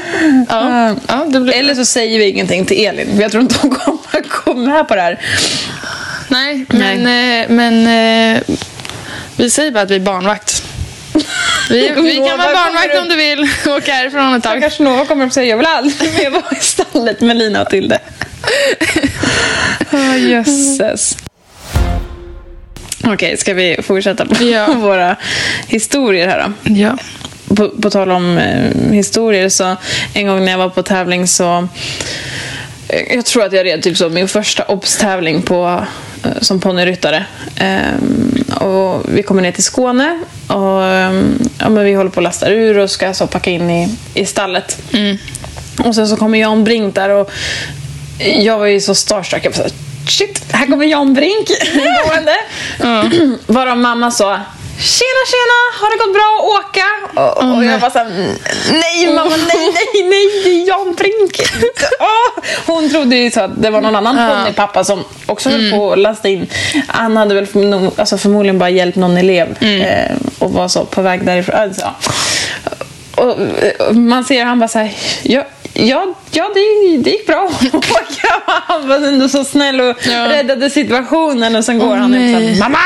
[0.50, 1.54] ja, ja, blir...
[1.54, 3.16] Eller så säger vi ingenting till Elin.
[3.16, 5.20] för Jag tror inte hon kommer gå med på det här.
[6.28, 7.88] Nej, men, eh, men
[8.36, 8.42] eh,
[9.42, 10.64] vi säger bara att vi är barnvakt.
[11.70, 14.58] Vi, vi kan vara barnvakt om du vill åka härifrån ett tag.
[14.58, 17.70] Stackars Nova kommer att säga jag vill aldrig mer vara i stallet med Lina och
[17.70, 18.00] Tilde.
[19.92, 21.18] Oh, Jösses.
[23.04, 24.74] Okej, ska vi fortsätta på Ja.
[24.74, 25.16] våra
[25.68, 26.74] historier här då?
[26.74, 26.98] Ja.
[27.56, 29.76] På, på tal om eh, historier så
[30.14, 31.68] en gång när jag var på tävling så
[32.88, 35.86] eh, jag tror att jag red typ så min första obs-tävling på,
[36.42, 37.26] som ponnyryttare.
[37.56, 42.24] Ehm, och vi kommer ner till Skåne och ehm, ja, men vi håller på att
[42.24, 44.78] lasta ur och ska så packa in i, i stallet.
[45.86, 47.32] Och sen så kommer Jan Brink där och
[48.20, 49.46] jag var ju så starstruck.
[49.46, 49.72] Jag var så här,
[50.08, 51.48] shit, här kommer Jan Brink
[52.06, 52.36] gående.
[53.46, 54.40] Varav mamma sa
[54.82, 55.58] Tjena, tjena!
[55.82, 56.86] Har det gått bra att åka?
[57.22, 58.36] Och, och jag var såhär,
[58.72, 61.42] nej mamma, nej, nej, nej, det är Jan Brink!
[62.00, 62.44] Åh!
[62.66, 66.00] Hon trodde ju så att det var någon annan ponnypappa som också höll på att
[66.00, 66.48] lasta in.
[66.88, 71.02] Han hade väl förmo- alltså förmodligen bara hjälpt någon elev eh, och var så på
[71.02, 71.56] väg därifrån.
[71.56, 71.96] Alltså, ja.
[73.24, 73.38] och,
[73.88, 75.44] och man ser han bara så här, ja,
[75.88, 77.52] ja, ja det, det gick bra.
[78.68, 80.30] Han var ändå så snäll och Ja.
[80.30, 82.56] räddade situationen och sen går Åh, han ut och nej.
[82.58, 82.80] så här, mamma!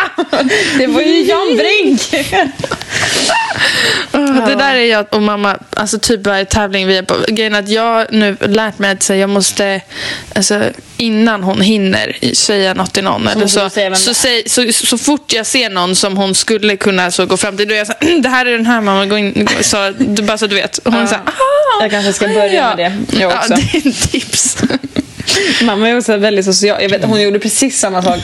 [0.78, 2.02] Det var ju Jan Brink!
[4.48, 7.16] Det där är jag och mamma, alltså typ varje tävling vi är på.
[7.28, 9.82] Grejen att jag nu lärt mig att jag måste,
[10.36, 10.64] alltså
[10.98, 13.28] innan hon hinner säga något till någon.
[13.28, 17.26] eller så, så, säg, så, så fort jag ser någon som hon skulle kunna så
[17.26, 19.18] gå fram till, då är jag så här, det här är den här mamma, gå
[19.18, 20.78] in, så, bara så du vet.
[20.78, 22.76] Och hon är så här, "Ah, Jag kanske ska börja ja.
[22.76, 23.54] med det, jag Ja, också.
[23.56, 24.58] det är ett tips.
[25.64, 26.82] Mamma är också väldigt social.
[26.82, 28.20] Jag vet, hon gjorde precis samma sak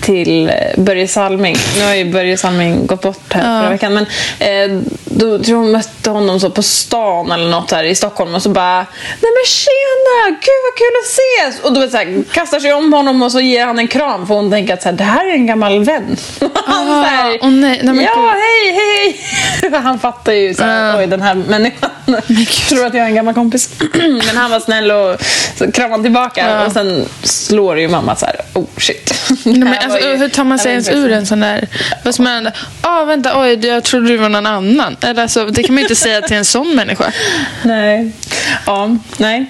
[0.00, 1.56] till eh, Börje Salming.
[1.78, 3.94] Nu har ju Börje Salming gått bort här förra veckan.
[3.94, 4.06] Men
[4.38, 8.34] eh, då tror jag hon mötte honom så på stan eller något här i Stockholm
[8.34, 8.76] och så bara
[9.20, 10.28] Nej men tjena!
[10.28, 11.64] Gud vad kul att ses!
[11.64, 14.26] Och då vet, så här, kastar sig om honom och så ger han en kram
[14.26, 16.16] för hon tänker att så här, det här är en gammal vän.
[16.54, 19.18] Han så här, åh nej, nej, men ja, hej, hej,
[19.62, 19.80] hej!
[19.82, 20.98] Han fattar ju så här, Ja.
[20.98, 21.90] oj den här människan
[22.68, 23.70] tror att jag är en gammal kompis.
[24.26, 25.16] men han var snäll och
[25.56, 26.02] så kramade han
[26.42, 26.66] tillbaka Ja.
[26.66, 29.14] och sen slår ju mamma så här, oh shit.
[29.28, 31.68] Nej, Det men alltså, ju- hur tar man sig ens ur en sån där...
[32.04, 32.52] Vad som händer?
[32.80, 34.96] Ah, vänta, oj, jag trodde du var någon annan.
[35.00, 37.12] Eller alltså, det kan man ju inte säga till en sån människa.
[37.62, 38.12] Nej.
[38.66, 39.46] Ja, nej.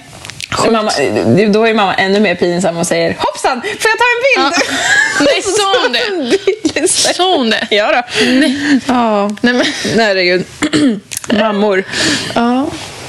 [0.71, 0.91] Mamma,
[1.49, 4.53] då är mamma ännu mer pinsam och säger hoppsan, får jag ta en bild?
[4.69, 4.75] Ja.
[5.19, 5.91] Nej, sa hon
[6.81, 6.87] det?
[6.87, 7.67] Sa hon det?
[7.69, 8.25] Ja då.
[8.25, 8.79] Nej.
[8.87, 9.29] Ja.
[9.41, 9.65] Nej, men...
[9.97, 10.45] Herregud.
[11.39, 11.83] Mammor.
[12.35, 12.67] Ja.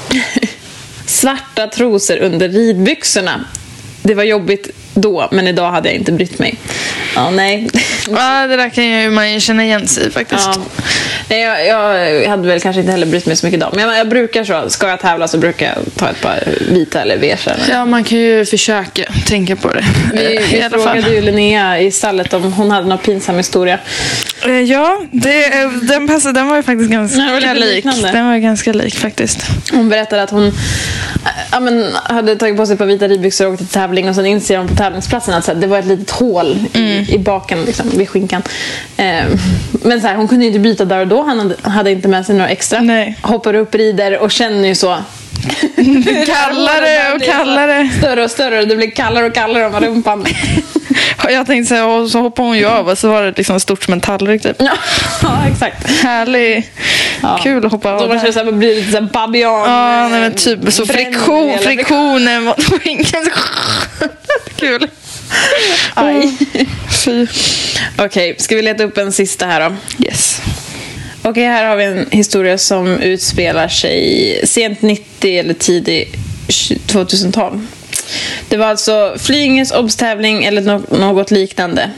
[1.05, 3.45] Svarta trosor under ridbyxorna.
[4.05, 6.55] Det var jobbigt då, men idag hade jag inte brytt mig.
[7.15, 7.69] Ja, nej.
[8.09, 10.45] ja, det där kan ju man ju känna igen sig i faktiskt.
[10.45, 10.55] Ja.
[11.29, 11.65] Nej, jag,
[12.23, 13.71] jag hade väl kanske inte heller brytt mig så mycket idag.
[13.75, 17.01] Men jag, jag brukar så, ska jag tävla så brukar jag ta ett par vita
[17.01, 17.47] eller beige.
[17.47, 19.85] eller- Ja, man kan ju försöka tänka på det.
[20.13, 20.81] Vi, eh, vi i alla fall.
[20.81, 23.79] frågade ju Linnea i stallet om hon hade någon pinsam historia.
[24.45, 27.75] Eh, Ja, det, eh, den, passade, den var ju faktiskt ganska det var lik.
[27.75, 28.11] liknande.
[28.11, 29.39] Den var ganska lik faktiskt.
[29.71, 30.51] Hon berättade att hon äh,
[31.51, 34.15] ja, men, hade tagit på sig ett par vita ridbyxor och åkte till tävling och
[34.15, 37.17] sen inser hon på tävlingsplatsen att så här, det var ett litet hål i, i
[37.19, 38.41] baken, liksom, vid skinkan.
[38.97, 39.27] Ehm,
[39.83, 42.25] men så här, hon kunde ju inte byta där och då, han hade, inte med
[42.25, 42.81] sig några extra.
[42.81, 43.17] Nej.
[43.21, 44.97] Hoppar upp, rider och känner ju så.
[46.25, 47.89] Kallare och Det kallare.
[47.97, 50.25] Större och större och det blir kallare och kallare om rumpan.
[51.29, 53.83] Jag tänkte säga, och så hoppade hon ju av och så var det liksom stort
[53.83, 54.55] som en tallrik typ.
[54.59, 54.71] ja,
[55.21, 55.89] ja, exakt.
[55.89, 56.71] Härlig.
[57.21, 57.39] Ja.
[57.43, 58.01] Kul att hoppa Då av.
[58.01, 58.17] man där.
[58.19, 59.69] känner så här, man blir lite så här babian.
[59.71, 63.29] Ja, nej, men typ så friktion, friktionen mot skinkan.
[64.55, 64.87] Kul.
[65.93, 66.37] Aj.
[67.05, 67.27] Fy.
[67.97, 69.75] Okej, ska vi leta upp en sista här då?
[70.05, 70.41] Yes.
[71.27, 76.09] Okej, här har vi en historia som utspelar sig sent 90 eller tidig
[76.47, 77.59] 2000-tal.
[78.49, 81.89] Det var alltså Flyinges obstävling eller nå- något liknande.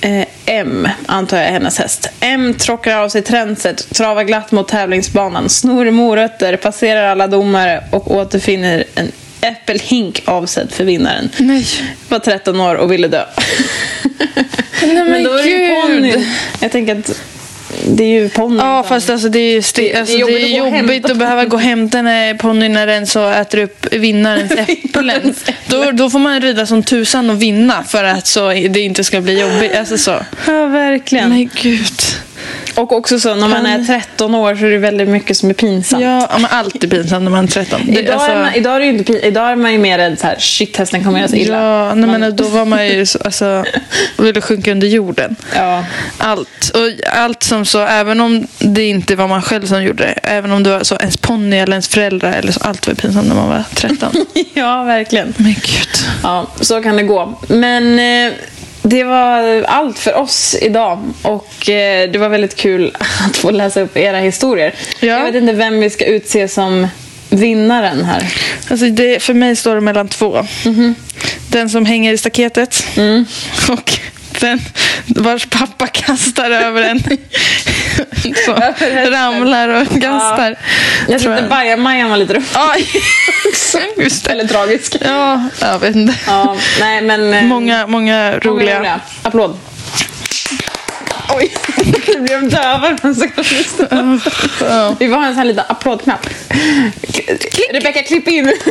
[0.00, 2.08] Eh, M, antar jag är hennes häst.
[2.20, 8.10] M tråckar av sig tränset, travar glatt mot tävlingsbanan, snor morötter, passerar alla domare och
[8.10, 11.30] återfinner en äppelhink avsedd för vinnaren.
[11.38, 11.66] Nej.
[12.08, 13.24] Var 13 år och ville dö.
[14.82, 15.82] men då är det ju gud.
[15.82, 16.26] ponnyn.
[16.60, 17.20] Jag tänker att
[17.86, 18.58] det är ju ponnyn.
[18.58, 20.58] Ja, som- fast alltså det är, sti- Det- det är alltså, det jobbigt är att
[20.60, 23.86] gå och jobbigt att behöva gå och hämta en ponny när den så äter upp
[23.94, 25.34] vinnarens äpplen.
[25.68, 29.20] då, då får man rida som tusan och vinna för att så det inte ska
[29.20, 29.76] bli jobbigt.
[29.76, 30.16] Alltså så.
[30.46, 31.28] Ja, verkligen.
[31.28, 32.00] Men gud.
[32.74, 35.54] Och också så, när man är 13 år så är det väldigt mycket som är
[35.54, 36.02] pinsamt.
[36.02, 37.80] Ja, men allt är pinsamt när man är 13.
[37.86, 40.26] Det, Idag, alltså, är man, idag, är inte, idag är man ju mer rädd så
[40.26, 41.62] här, shit hästen kommer göra sig illa.
[41.62, 43.64] Ja, nej, men då var man ju så, alltså,
[44.18, 45.36] ville sjunka under jorden.
[45.54, 45.84] Ja.
[46.18, 46.70] Allt.
[46.74, 50.52] Och allt som så, även om det inte var man själv som gjorde det, även
[50.52, 53.34] om det var så ens ponny eller ens föräldrar, eller så, allt var pinsamt när
[53.34, 54.12] man var 13.
[54.54, 55.34] ja, verkligen.
[55.36, 55.88] Men gud.
[56.22, 57.38] Ja, så kan det gå.
[57.48, 58.32] Men eh,
[58.82, 61.12] det var allt för oss idag.
[61.22, 62.96] Och eh, det var väldigt kul
[63.28, 64.74] att få läsa upp era historier.
[65.00, 65.06] Ja.
[65.06, 66.88] Jag vet inte vem vi ska utse som
[67.30, 68.26] vinnaren här.
[68.70, 70.46] Alltså det, för mig står det mellan två.
[71.48, 72.86] Den som hänger i staketet
[73.68, 73.98] och
[74.40, 74.60] den
[75.06, 77.02] vars pappa kastar över en.
[78.46, 78.52] så,
[79.10, 80.56] ramlar och gastar.
[81.08, 82.46] Jag tror tyckte Baja-Majan var lite rolig.
[82.54, 82.74] Ja,
[83.96, 84.30] just det.
[84.30, 84.96] Eller tragisk.
[85.00, 86.14] Ja, jag vet inte.
[86.26, 87.34] Ja, nej men...
[87.34, 88.76] eh, Många, många roliga.
[88.78, 89.58] Många Applåd.
[91.36, 91.52] Oj,
[92.06, 94.20] nu blev döva från sekundisten.
[94.98, 96.26] Vi var en sån här liten applådknapp.
[97.72, 98.52] Rebecka, klipp in.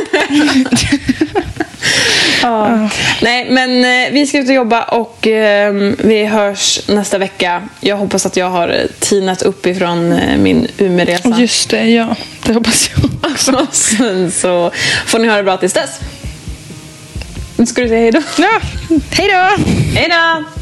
[2.42, 2.88] ja.
[3.22, 7.62] Nej, men eh, vi ska ut och jobba och eh, vi hörs nästa vecka.
[7.80, 11.36] Jag hoppas att jag har tinat upp ifrån eh, min Umeåresa.
[11.38, 12.16] Just det, ja.
[12.46, 13.66] Det hoppas jag också.
[13.72, 14.70] Sen så
[15.06, 16.00] får ni ha det bra tills dess.
[17.56, 18.22] Nu ska du säga hej då.
[18.38, 18.60] Ja,
[19.94, 20.61] hej då!